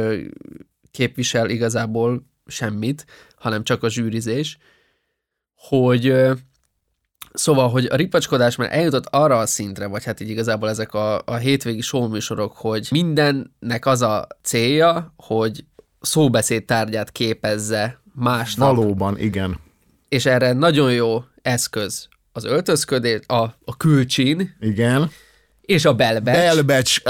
képvisel 0.91 1.49
igazából 1.49 2.25
semmit, 2.45 3.05
hanem 3.35 3.63
csak 3.63 3.83
a 3.83 3.89
zsűrizés, 3.89 4.57
hogy 5.57 6.13
Szóval, 7.33 7.69
hogy 7.69 7.85
a 7.85 7.95
ripacskodás 7.95 8.55
már 8.55 8.73
eljutott 8.73 9.05
arra 9.09 9.37
a 9.37 9.45
szintre, 9.45 9.87
vagy 9.87 10.03
hát 10.03 10.19
így 10.19 10.29
igazából 10.29 10.69
ezek 10.69 10.93
a, 10.93 11.21
a 11.25 11.35
hétvégi 11.35 11.81
showműsorok, 11.81 12.55
hogy 12.55 12.87
mindennek 12.91 13.85
az 13.85 14.01
a 14.01 14.27
célja, 14.41 15.13
hogy 15.17 15.65
szóbeszéd 16.01 16.65
tárgyát 16.65 17.11
képezze 17.11 18.01
másnap. 18.13 18.75
Valóban, 18.75 19.19
igen. 19.19 19.59
És 20.09 20.25
erre 20.25 20.53
nagyon 20.53 20.93
jó 20.93 21.23
eszköz 21.41 22.07
az 22.31 22.43
öltözködés, 22.43 23.19
a, 23.27 23.41
a 23.65 23.77
külcsin 23.77 24.55
Igen. 24.59 25.11
és 25.61 25.85
a 25.85 25.93
belbecs. 25.93 26.35
Belbecs. 26.35 27.01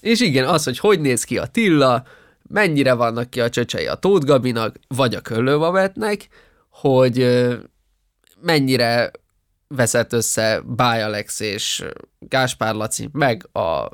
És 0.00 0.20
igen, 0.20 0.44
az, 0.44 0.64
hogy 0.64 0.78
hogy 0.78 1.00
néz 1.00 1.24
ki 1.24 1.38
a 1.38 1.46
Tilla, 1.46 2.04
mennyire 2.48 2.92
vannak 2.92 3.30
ki 3.30 3.40
a 3.40 3.48
csöcsei 3.48 3.86
a 3.86 3.94
Tóth 3.94 4.26
Gabinak, 4.26 4.76
vagy 4.88 5.14
a 5.14 5.20
Köllővavetnek, 5.20 6.28
hogy 6.80 7.46
mennyire 8.40 9.10
veszett 9.68 10.12
össze 10.12 10.60
Báj 10.64 11.02
Alex 11.02 11.40
és 11.40 11.84
Gáspár 12.18 12.74
Laci, 12.74 13.08
meg 13.12 13.48
a, 13.52 13.90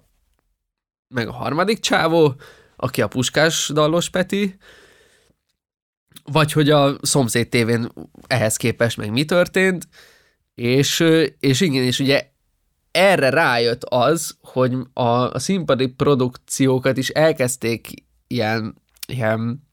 meg 1.15 1.29
a 1.29 1.33
harmadik 1.33 1.79
csávó, 1.79 2.35
aki 2.77 3.03
a 3.03 3.09
Puskás 3.09 3.71
Dallos 3.75 4.11
Peti, 4.11 4.57
vagy 6.25 6.53
hogy 6.53 6.71
a 6.71 6.97
szomszéd 7.03 7.49
tévén 7.49 7.93
ehhez 8.27 8.57
képest 8.57 8.97
meg 8.97 9.11
mi 9.11 9.25
történt, 9.25 9.89
és, 10.55 11.05
és 11.39 11.61
igen, 11.61 11.83
és 11.83 11.99
ugye 11.99 12.31
erre 12.91 13.31
rájött 13.31 13.85
az, 13.85 14.37
hogy 14.41 14.77
a, 14.93 15.09
a 15.09 15.39
színpadi 15.39 15.87
produkciókat 15.87 16.97
is 16.97 17.09
elkezdték 17.09 17.89
ilyen, 18.27 18.75
ilyen, 19.07 19.69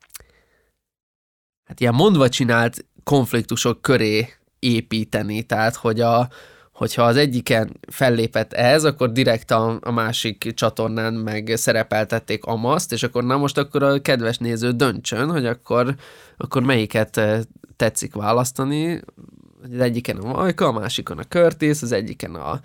hát 1.64 1.80
ilyen 1.80 1.94
mondva 1.94 2.30
csinált 2.30 2.86
konfliktusok 3.04 3.82
köré 3.82 4.30
építeni, 4.60 5.44
tehát 5.44 5.76
hogy 5.76 6.02
a, 6.02 6.30
hogyha 6.72 7.04
az 7.04 7.16
egyiken 7.16 7.80
fellépett 7.88 8.54
ez, 8.54 8.84
akkor 8.84 9.12
direkt 9.12 9.52
a, 9.52 9.78
a 9.82 9.92
másik 9.92 10.54
csatornán 10.54 11.14
meg 11.14 11.54
szerepeltették 11.56 12.46
Amaszt, 12.46 12.92
és 12.92 13.04
akkor 13.04 13.24
na 13.24 13.38
most 13.38 13.58
akkor 13.58 13.84
a 13.84 14.02
kedves 14.02 14.38
néző 14.38 14.72
döntsön, 14.72 15.30
hogy 15.30 15.46
akkor, 15.46 15.96
akkor 16.38 16.64
melyiket 16.64 17.18
eh, 17.18 17.40
tetszik 17.76 18.14
választani, 18.14 19.02
az 19.64 19.80
egyiken 19.80 20.18
a 20.18 20.28
Majka, 20.28 20.66
a 20.66 20.72
másikon 20.72 21.18
a 21.18 21.24
Curtis, 21.24 21.82
az 21.82 21.92
egyiken 21.92 22.36
a 22.36 22.60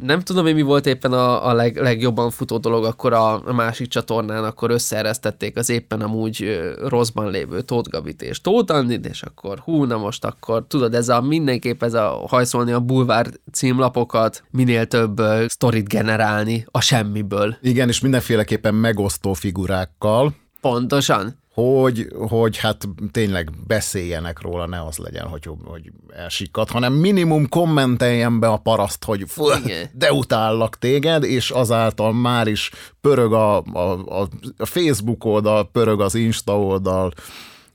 nem 0.00 0.20
tudom 0.20 0.46
én 0.46 0.54
mi 0.54 0.62
volt 0.62 0.86
éppen 0.86 1.12
a, 1.12 1.48
a 1.48 1.52
leg, 1.52 1.76
legjobban 1.76 2.30
futó 2.30 2.58
dolog, 2.58 2.84
akkor 2.84 3.12
a, 3.12 3.46
a 3.46 3.52
másik 3.52 3.88
csatornán 3.88 4.44
akkor 4.44 4.70
összeeresztették 4.70 5.56
az 5.56 5.70
éppen 5.70 6.00
amúgy 6.00 6.60
rosszban 6.78 7.30
lévő 7.30 7.60
Tóth 7.60 7.90
Gabit 7.90 8.22
és 8.22 8.40
Tóth 8.40 8.74
Andit, 8.74 9.06
és 9.06 9.22
akkor 9.22 9.58
hú, 9.58 9.84
na 9.84 9.96
most 9.96 10.24
akkor 10.24 10.64
tudod, 10.68 10.94
ez 10.94 11.08
a 11.08 11.20
mindenképp 11.20 11.82
ez 11.82 11.94
a 11.94 12.24
hajszolni 12.28 12.72
a 12.72 12.80
bulvár 12.80 13.26
címlapokat, 13.52 14.42
minél 14.50 14.86
több 14.86 15.18
ö, 15.18 15.44
sztorit 15.48 15.88
generálni 15.88 16.66
a 16.70 16.80
semmiből. 16.80 17.56
Igen, 17.60 17.88
és 17.88 18.00
mindenféleképpen 18.00 18.74
megosztó 18.74 19.32
figurákkal, 19.32 20.34
Pontosan. 20.60 21.38
Hogy, 21.58 22.08
hogy 22.28 22.56
hát 22.56 22.88
tényleg 23.10 23.50
beszéljenek 23.66 24.40
róla, 24.40 24.66
ne 24.66 24.84
az 24.84 24.96
legyen, 24.96 25.26
hogy, 25.26 25.50
hogy 25.64 25.92
elsikad, 26.16 26.70
hanem 26.70 26.92
minimum 26.92 27.48
kommenteljen 27.48 28.40
be 28.40 28.48
a 28.48 28.56
paraszt, 28.56 29.04
hogy 29.04 29.24
fú, 29.26 29.44
de 29.92 30.12
utállak 30.12 30.78
téged, 30.78 31.24
és 31.24 31.50
azáltal 31.50 32.12
már 32.12 32.46
is 32.46 32.70
pörög 33.00 33.32
a, 33.32 33.56
a, 33.62 33.92
a, 34.20 34.28
Facebook 34.56 35.24
oldal, 35.24 35.70
pörög 35.70 36.00
az 36.00 36.14
Insta 36.14 36.60
oldal, 36.60 37.12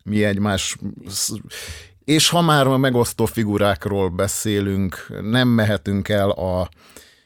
mi 0.03 0.23
egymás... 0.23 0.77
És 2.03 2.29
ha 2.29 2.41
már 2.41 2.67
a 2.67 2.77
megosztó 2.77 3.25
figurákról 3.25 4.09
beszélünk, 4.09 5.07
nem 5.21 5.47
mehetünk 5.47 6.09
el 6.09 6.29
a 6.29 6.69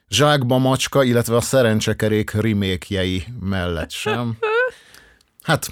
Zsákba 0.10 0.58
macska, 0.58 1.04
illetve 1.04 1.36
a 1.36 1.42
szerencsekerék 1.42 2.32
remékjei 2.32 3.24
mellett 3.40 3.92
sem. 3.92 4.38
Hát, 5.42 5.70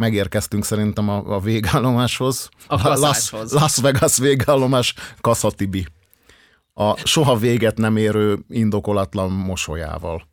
megérkeztünk 0.00 0.64
szerintem 0.64 1.08
a, 1.08 1.34
a 1.34 1.40
végállomáshoz. 1.40 2.48
A 2.66 2.88
Las. 2.98 3.32
Las 3.50 3.76
Vegas 3.76 4.18
végállomás, 4.18 4.94
Kaszatibi. 5.20 5.86
A 6.74 6.96
soha 7.06 7.36
véget 7.36 7.78
nem 7.78 7.96
érő 7.96 8.38
indokolatlan 8.48 9.30
mosolyával. 9.30 10.28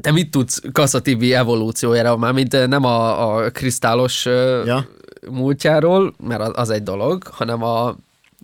Te 0.00 0.12
mit 0.12 0.30
tudsz 0.30 0.62
Kassa 0.72 1.00
TV 1.02 1.22
evolúciójára, 1.22 2.16
mármint 2.16 2.66
nem 2.66 2.84
a, 2.84 3.34
a 3.34 3.50
kristálos 3.50 4.24
ja. 4.24 4.64
Ja? 4.64 4.88
múltjáról, 5.30 6.14
mert 6.18 6.56
az 6.56 6.70
egy 6.70 6.82
dolog, 6.82 7.22
hanem 7.26 7.62
a, 7.62 7.96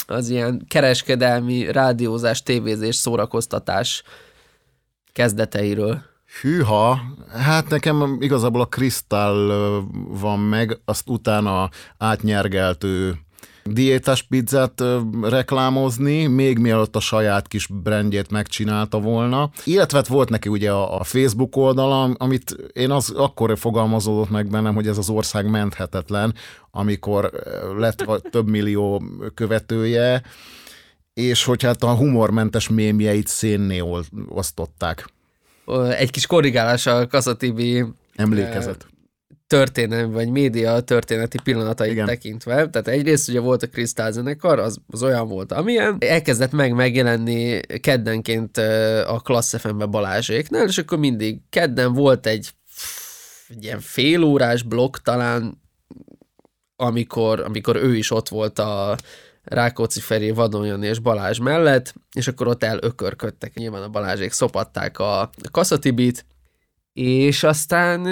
az 0.06 0.28
ilyen 0.28 0.64
kereskedelmi, 0.68 1.72
rádiózás, 1.72 2.42
tévézés, 2.42 2.96
szórakoztatás 2.96 4.02
kezdeteiről. 5.12 6.02
Hűha, 6.40 7.00
hát 7.32 7.68
nekem 7.68 8.16
igazából 8.20 8.60
a 8.60 8.66
Krisztál 8.66 9.34
van 10.08 10.38
meg, 10.38 10.78
azt 10.84 11.08
utána 11.08 11.70
átnyergeltő 11.98 13.18
diétás 13.64 14.22
pizzát 14.22 14.82
reklámozni, 15.22 16.26
még 16.26 16.58
mielőtt 16.58 16.96
a 16.96 17.00
saját 17.00 17.48
kis 17.48 17.66
brandjét 17.66 18.30
megcsinálta 18.30 19.00
volna. 19.00 19.50
Illetve 19.64 19.96
hát 19.96 20.06
volt 20.06 20.28
neki 20.28 20.48
ugye 20.48 20.72
a, 20.72 21.04
Facebook 21.04 21.56
oldala, 21.56 22.02
amit 22.02 22.56
én 22.72 22.90
az 22.90 23.10
akkor 23.10 23.58
fogalmazódott 23.58 24.30
meg 24.30 24.46
bennem, 24.48 24.74
hogy 24.74 24.86
ez 24.86 24.98
az 24.98 25.08
ország 25.08 25.50
menthetetlen, 25.50 26.34
amikor 26.70 27.30
lett 27.76 28.04
több 28.30 28.48
millió 28.48 29.02
követője, 29.34 30.22
és 31.14 31.44
hogy 31.44 31.62
hát 31.62 31.82
a 31.82 31.94
humormentes 31.94 32.68
mémjeit 32.68 33.26
szénné 33.26 33.82
osztották. 34.28 35.10
Egy 35.96 36.10
kis 36.10 36.26
korrigálás 36.26 36.86
a 36.86 37.06
Kaszatibi 37.06 37.84
emlékezet 38.14 38.86
történelmi 39.52 40.12
vagy 40.12 40.28
média 40.28 40.80
történeti 40.80 41.38
pillanatait 41.42 41.92
Igen. 41.92 42.06
tekintve. 42.06 42.70
Tehát 42.70 42.88
egyrészt 42.88 43.28
ugye 43.28 43.40
volt 43.40 43.62
a 43.62 43.66
Crystal 43.66 44.12
zenekar, 44.12 44.58
az, 44.58 44.78
az 44.86 45.02
olyan 45.02 45.28
volt, 45.28 45.52
amilyen. 45.52 45.96
Elkezdett 45.98 46.52
meg 46.52 46.74
megjelenni 46.74 47.60
keddenként 47.80 48.56
a 49.06 49.20
Klassz 49.24 49.60
FM-be 49.60 49.86
Balázséknál, 49.86 50.66
és 50.66 50.78
akkor 50.78 50.98
mindig 50.98 51.40
kedden 51.50 51.92
volt 51.92 52.26
egy, 52.26 52.50
egy 53.48 53.64
ilyen 53.64 53.80
félórás 53.80 54.62
blokk 54.62 54.96
talán, 54.96 55.60
amikor, 56.76 57.40
amikor 57.40 57.76
ő 57.76 57.96
is 57.96 58.10
ott 58.10 58.28
volt 58.28 58.58
a 58.58 58.96
Rákóczi 59.42 60.00
Feri, 60.00 60.30
Vadon 60.30 60.82
és 60.82 60.98
Balázs 60.98 61.38
mellett, 61.38 61.94
és 62.12 62.28
akkor 62.28 62.46
ott 62.46 62.62
elökörködtek. 62.62 63.54
Nyilván 63.54 63.82
a 63.82 63.88
Balázsék 63.88 64.32
szopatták 64.32 64.98
a 64.98 65.30
Kaszatibit, 65.50 66.24
és 66.92 67.42
aztán 67.42 68.08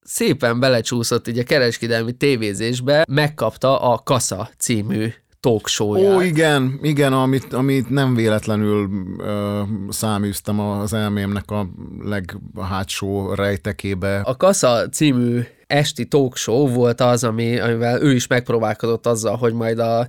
szépen 0.00 0.60
belecsúszott 0.60 1.28
így 1.28 1.38
a 1.38 1.44
kereskedelmi 1.44 2.12
tévézésbe, 2.12 3.04
megkapta 3.08 3.80
a 3.80 3.98
Kassa 3.98 4.50
című 4.58 5.12
talk 5.42 5.68
show 5.68 5.96
Ó, 5.96 6.20
igen, 6.20 6.78
igen, 6.82 7.12
amit, 7.12 7.52
amit 7.52 7.90
nem 7.90 8.14
véletlenül 8.14 8.88
ö, 9.18 9.62
száműztem 9.88 10.60
az 10.60 10.92
elmémnek 10.92 11.50
a 11.50 11.68
leghátsó 12.02 13.34
rejtekébe. 13.34 14.20
A 14.20 14.36
Kassa 14.36 14.88
című 14.88 15.40
esti 15.66 16.06
talk 16.06 16.36
show 16.36 16.68
volt 16.68 17.00
az, 17.00 17.24
ami, 17.24 17.58
amivel 17.58 18.02
ő 18.02 18.14
is 18.14 18.26
megpróbálkozott 18.26 19.06
azzal, 19.06 19.36
hogy 19.36 19.52
majd 19.52 19.78
a 19.78 20.06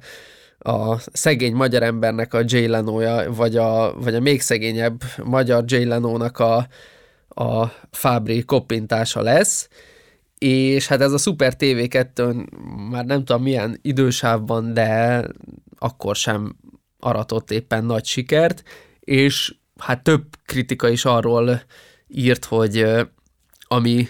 a 0.66 0.98
szegény 1.14 1.54
magyar 1.54 1.84
embernek 1.84 2.34
a 2.34 2.42
Jay 2.46 2.68
Leno-ja, 2.68 3.34
vagy 3.34 3.58
a, 3.58 3.94
vagy 4.00 4.16
a 4.16 4.20
még 4.20 4.42
szegényebb 4.42 5.02
magyar 5.24 5.64
Jay 5.68 5.86
Leno-nak 5.86 6.40
a, 6.40 6.68
a 7.28 7.66
Fábri 7.92 8.44
koppintása 8.44 9.22
lesz, 9.22 9.68
és 10.44 10.88
hát 10.88 11.02
ez 11.02 11.12
a 11.12 11.18
Super 11.18 11.54
TV2 11.60 12.46
már 12.90 13.06
nem 13.06 13.26
tudom 13.26 13.42
milyen 13.42 13.80
idősávban, 13.82 14.74
de 14.74 15.22
akkor 15.78 16.16
sem 16.16 16.56
aratott 17.00 17.52
éppen 17.52 17.86
nagy 17.86 18.06
sikert, 18.06 18.64
és 19.00 19.56
hát 19.80 20.04
több 20.04 20.24
kritika 20.46 20.90
is 20.90 21.06
arról 21.06 21.62
írt, 22.08 22.46
hogy 22.46 22.86
ami 23.68 24.08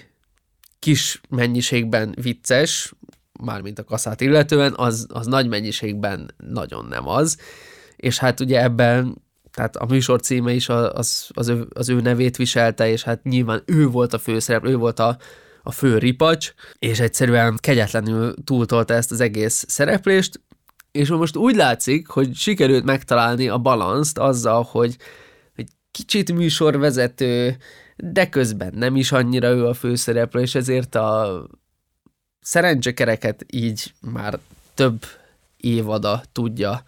kis 0.80 1.22
mennyiségben 1.30 2.16
vicces, 2.22 2.94
mármint 3.40 3.80
a 3.80 3.84
kaszát 3.84 4.22
illetően, 4.22 4.74
az, 4.76 5.08
az 5.10 5.28
nagy 5.28 5.48
mennyiségben 5.48 6.34
nagyon 6.38 6.86
nem 6.86 7.08
az, 7.08 7.38
és 7.96 8.18
hát 8.18 8.40
ugye 8.40 8.62
ebben 8.62 9.22
tehát 9.52 9.76
a 9.76 9.86
műsor 9.86 10.22
címe 10.22 10.54
is 10.54 10.70
az, 10.70 11.30
az, 11.34 11.50
ő, 11.50 11.68
az 11.74 11.90
ő 11.90 12.02
nevét 12.02 12.38
viselte, 12.38 12.90
és 12.90 13.04
hát 13.04 13.24
nyilván 13.24 13.64
ő 13.66 13.88
volt 13.88 14.14
a 14.14 14.20
főszereplő, 14.20 14.72
ő 14.72 14.78
volt 14.78 15.00
a, 15.00 15.18
a 15.64 15.72
fő 15.72 15.98
ripacs, 15.98 16.54
és 16.80 17.00
egyszerűen 17.00 17.58
kegyetlenül 17.62 18.34
túltolta 18.44 18.94
ezt 18.94 19.12
az 19.12 19.20
egész 19.20 19.66
szereplést, 19.68 20.42
és 20.92 21.10
most 21.10 21.36
úgy 21.36 21.56
látszik, 21.56 22.08
hogy 22.08 22.36
sikerült 22.36 22.84
megtalálni 22.84 23.48
a 23.48 23.58
balanszt 23.58 24.18
azzal, 24.18 24.68
hogy, 24.72 24.98
hogy 25.56 25.66
kicsit 25.92 26.34
műsorvezető, 26.34 27.58
de 27.96 28.30
közben 28.30 28.74
nem 28.76 28.96
is 28.96 29.12
annyira 29.12 29.50
ő 29.50 29.66
a 29.66 29.74
főszereplő, 29.74 30.42
és 30.42 30.56
ezért 30.56 30.96
a 30.96 31.44
szerencsekereket 32.42 33.46
így 33.52 33.94
már 34.02 34.40
több 34.74 35.06
évada 35.58 36.24
tudja 36.32 36.84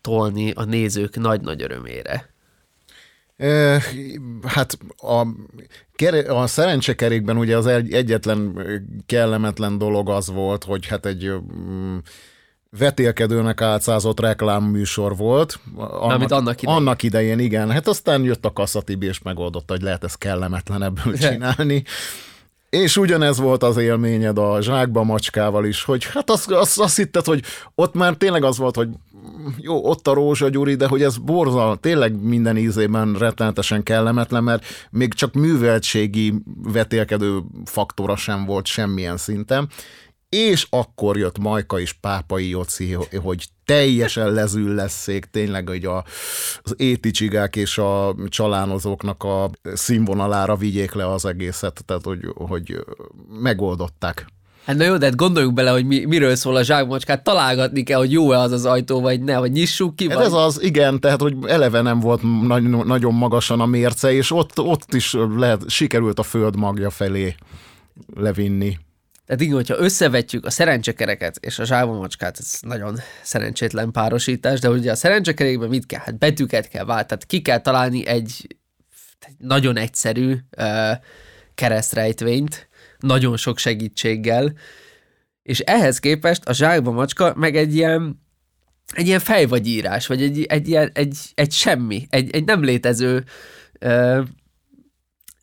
tolni 0.00 0.50
a 0.50 0.64
nézők 0.64 1.16
nagy-nagy 1.16 1.62
örömére. 1.62 2.34
Hát 4.42 4.78
a, 4.96 5.26
a 6.28 6.46
szerencsekerékben 6.46 7.36
ugye 7.36 7.56
az 7.56 7.66
egyetlen 7.66 8.66
kellemetlen 9.06 9.78
dolog 9.78 10.08
az 10.08 10.30
volt, 10.30 10.64
hogy 10.64 10.86
hát 10.86 11.06
egy 11.06 11.30
mm, 11.30 11.96
vetélkedőnek 12.78 13.60
álcázott 13.60 14.20
reklámműsor 14.20 15.16
volt. 15.16 15.58
Annak, 15.76 16.14
Amit 16.14 16.32
annak 16.32 16.62
idején. 16.62 16.78
Annak 16.78 17.02
idején, 17.02 17.38
igen. 17.38 17.70
Hát 17.70 17.88
aztán 17.88 18.22
jött 18.22 18.44
a 18.44 18.52
Kasszatibi, 18.52 19.06
és 19.06 19.22
megoldotta, 19.22 19.72
hogy 19.72 19.82
lehet 19.82 20.04
ezt 20.04 20.18
kellemetlen 20.18 20.82
ebből 20.82 21.16
csinálni. 21.28 21.84
És 22.70 22.96
ugyanez 22.96 23.38
volt 23.38 23.62
az 23.62 23.76
élményed 23.76 24.38
a 24.38 24.62
zsákba 24.62 25.02
macskával 25.02 25.64
is, 25.64 25.84
hogy 25.84 26.04
hát 26.04 26.30
azt, 26.30 26.50
azt, 26.50 26.80
azt 26.80 26.96
hitted, 26.96 27.24
hogy 27.24 27.42
ott 27.74 27.94
már 27.94 28.14
tényleg 28.14 28.44
az 28.44 28.58
volt, 28.58 28.76
hogy 28.76 28.88
jó, 29.60 29.88
ott 29.88 30.08
a 30.08 30.12
Rózsa 30.12 30.48
Gyuri, 30.48 30.74
de 30.74 30.86
hogy 30.86 31.02
ez 31.02 31.16
borzal, 31.16 31.76
tényleg 31.76 32.22
minden 32.22 32.56
ízében 32.56 33.14
rettenetesen 33.14 33.82
kellemetlen, 33.82 34.44
mert 34.44 34.64
még 34.90 35.14
csak 35.14 35.34
műveltségi 35.34 36.34
vetélkedő 36.62 37.42
faktora 37.64 38.16
sem 38.16 38.44
volt 38.44 38.66
semmilyen 38.66 39.16
szinten, 39.16 39.68
és 40.28 40.66
akkor 40.70 41.16
jött 41.16 41.38
Majka 41.38 41.80
és 41.80 41.92
Pápai 41.92 42.48
Joci, 42.48 42.96
hogy 43.22 43.48
teljesen 43.64 44.32
leszék 44.74 45.24
tényleg 45.24 45.68
hogy 45.68 45.84
a, 45.84 46.04
az 46.62 46.74
éticsigák 46.76 47.56
és 47.56 47.78
a 47.78 48.14
csalánozóknak 48.28 49.22
a 49.22 49.50
színvonalára 49.62 50.56
vigyék 50.56 50.92
le 50.92 51.12
az 51.12 51.24
egészet, 51.24 51.82
tehát 51.84 52.04
hogy, 52.04 52.20
hogy 52.34 52.84
megoldották. 53.40 54.26
Hát 54.66 54.76
na 54.76 54.84
jó, 54.84 54.96
de 54.96 55.04
hát 55.04 55.16
gondoljunk 55.16 55.54
bele, 55.54 55.70
hogy 55.70 55.84
mi, 55.84 56.04
miről 56.04 56.34
szól 56.34 56.56
a 56.56 56.62
zsákmacskát, 56.62 57.24
találgatni 57.24 57.82
kell, 57.82 57.98
hogy 57.98 58.12
jó-e 58.12 58.38
az 58.38 58.52
az 58.52 58.64
ajtó, 58.64 59.00
vagy 59.00 59.20
ne, 59.20 59.38
vagy 59.38 59.52
nyissuk 59.52 59.96
ki. 59.96 60.08
Hát 60.08 60.16
vagy... 60.16 60.26
ez 60.26 60.32
az, 60.32 60.62
igen, 60.62 61.00
tehát 61.00 61.20
hogy 61.20 61.36
eleve 61.46 61.80
nem 61.80 62.00
volt 62.00 62.22
nagy, 62.46 62.62
nagyon 62.62 63.14
magasan 63.14 63.60
a 63.60 63.66
mérce, 63.66 64.12
és 64.12 64.30
ott, 64.30 64.60
ott 64.60 64.94
is 64.94 65.14
lehet, 65.36 65.70
sikerült 65.70 66.18
a 66.18 66.22
föld 66.22 66.56
magja 66.56 66.90
felé 66.90 67.34
levinni. 68.14 68.78
Tehát 69.26 69.42
igen, 69.42 69.54
hogyha 69.54 69.78
összevetjük 69.78 70.46
a 70.46 70.50
szerencsekereket 70.50 71.36
és 71.40 71.58
a 71.58 71.64
zsákmacskát, 71.64 72.38
ez 72.38 72.58
nagyon 72.60 72.98
szerencsétlen 73.22 73.90
párosítás, 73.90 74.60
de 74.60 74.70
ugye 74.70 74.90
a 74.90 74.96
szerencsekerékben 74.96 75.68
mit 75.68 75.86
kell? 75.86 76.00
Hát 76.04 76.18
betűket 76.18 76.68
kell 76.68 76.84
váltani, 76.84 77.06
tehát 77.06 77.26
ki 77.26 77.42
kell 77.42 77.60
találni 77.60 78.06
egy, 78.06 78.58
egy 79.20 79.34
nagyon 79.38 79.76
egyszerű 79.76 80.36
uh, 80.58 80.90
keresztrejtvényt, 81.54 82.68
nagyon 82.98 83.36
sok 83.36 83.58
segítséggel, 83.58 84.52
és 85.42 85.60
ehhez 85.60 85.98
képest 85.98 86.44
a 86.44 86.52
zsákba 86.52 86.90
macska 86.90 87.34
meg 87.36 87.56
egy 87.56 87.74
ilyen, 87.74 88.22
egy 88.92 89.06
ilyen 89.06 89.20
fejvagyírás, 89.20 90.06
vagy 90.06 90.22
egy, 90.22 90.42
egy, 90.42 90.68
ilyen, 90.68 90.90
egy, 90.94 91.18
egy 91.34 91.52
semmi, 91.52 92.06
egy, 92.10 92.30
egy 92.34 92.44
nem 92.44 92.62
létező 92.62 93.24
ö, 93.78 94.22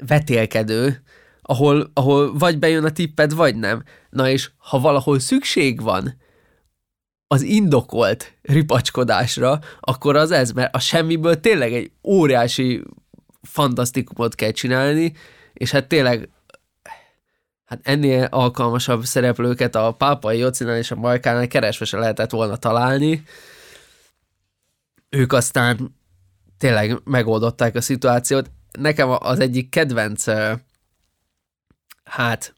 vetélkedő, 0.08 1.02
ahol, 1.42 1.92
ahol 1.94 2.38
vagy 2.38 2.60
bejön 2.60 2.84
a 2.84 2.92
tipped, 2.92 3.34
vagy 3.34 3.56
nem. 3.56 3.84
Na 4.10 4.30
és 4.30 4.50
ha 4.58 4.80
valahol 4.80 5.20
szükség 5.20 5.82
van 5.82 6.22
az 7.28 7.42
indokolt 7.42 8.38
ripacskodásra, 8.42 9.60
akkor 9.80 10.16
az 10.16 10.32
ez, 10.32 10.52
mert 10.52 10.76
a 10.76 10.80
semmiből 10.80 11.40
tényleg 11.40 11.74
egy 11.74 11.92
óriási 12.04 12.84
fantasztikumot 13.42 14.36
kell 14.36 14.52
csinálni, 14.52 15.14
és 15.54 15.72
hát 15.72 15.88
tényleg 15.88 16.30
hát 17.74 17.88
ennél 17.88 18.28
alkalmasabb 18.32 19.04
szereplőket 19.04 19.76
a 19.76 19.92
Pápai 19.92 20.38
Jocinál 20.38 20.78
és 20.78 20.92
a 20.92 20.96
Majkánál 20.96 21.48
keresve 21.48 21.86
se 21.86 21.98
lehetett 21.98 22.32
volna 22.32 22.56
találni. 22.56 23.24
Ők 25.10 25.34
aztán 25.34 25.96
tényleg 26.58 27.02
megoldották 27.04 27.76
a 27.76 27.82
szituációt. 27.82 28.52
Nekem 28.72 29.10
az 29.10 29.40
egyik 29.40 29.70
kedvenc, 29.70 30.26
hát 32.04 32.54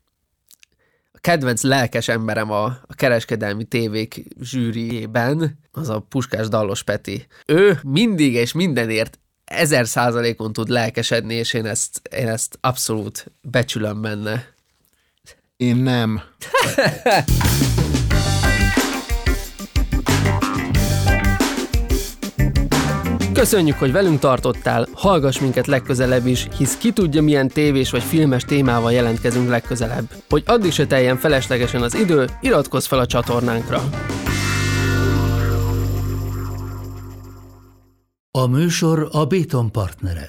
a 1.11 1.20
kedvenc 1.20 1.61
lelkes 1.61 2.07
emberem 2.07 2.51
a, 2.51 2.63
a 2.66 2.93
kereskedelmi 2.95 3.63
tévék 3.63 4.24
zsűriében, 4.39 5.59
az 5.72 5.89
a 5.89 5.99
Puskás 5.99 6.47
Dallos 6.47 6.84
Peti. 6.84 7.28
Ő 7.45 7.80
mindig 7.84 8.34
és 8.34 8.51
mindenért 8.51 9.20
ezer 9.43 9.88
százalékon 9.88 10.53
tud 10.53 10.70
lelkesedni, 10.70 11.34
és 11.34 11.53
én 11.53 11.66
ezt, 11.66 12.07
én 12.07 12.28
ezt 12.28 12.57
abszolút 12.61 13.32
becsülöm 13.41 14.01
benne. 14.01 14.55
Én 15.58 15.76
nem. 15.76 16.22
Köszönjük, 23.34 23.78
hogy 23.78 23.91
velünk 23.91 24.20
tartottál, 24.20 24.88
hallgass 24.93 25.39
minket 25.39 25.68
legközelebb 25.68 26.26
is, 26.26 26.47
hisz 26.58 26.78
ki 26.78 26.91
tudja 26.91 27.22
milyen 27.22 27.47
tévés 27.47 27.91
vagy 27.91 28.03
filmes 28.03 28.43
témával 28.43 28.91
jelentkezünk 28.91 29.49
legközelebb. 29.49 30.10
Hogy 30.30 30.43
addig 30.45 30.72
se 30.72 30.88
teljen 30.88 31.18
feleslegesen 31.18 31.82
az 31.82 31.95
idő, 31.95 32.28
iratkozz 32.41 32.86
fel 32.86 32.99
a 32.99 33.06
csatornánkra. 33.06 33.89
A 38.32 38.47
műsor 38.47 39.10
a 39.12 39.26
Béton 39.26 39.72
partnere. 39.72 40.28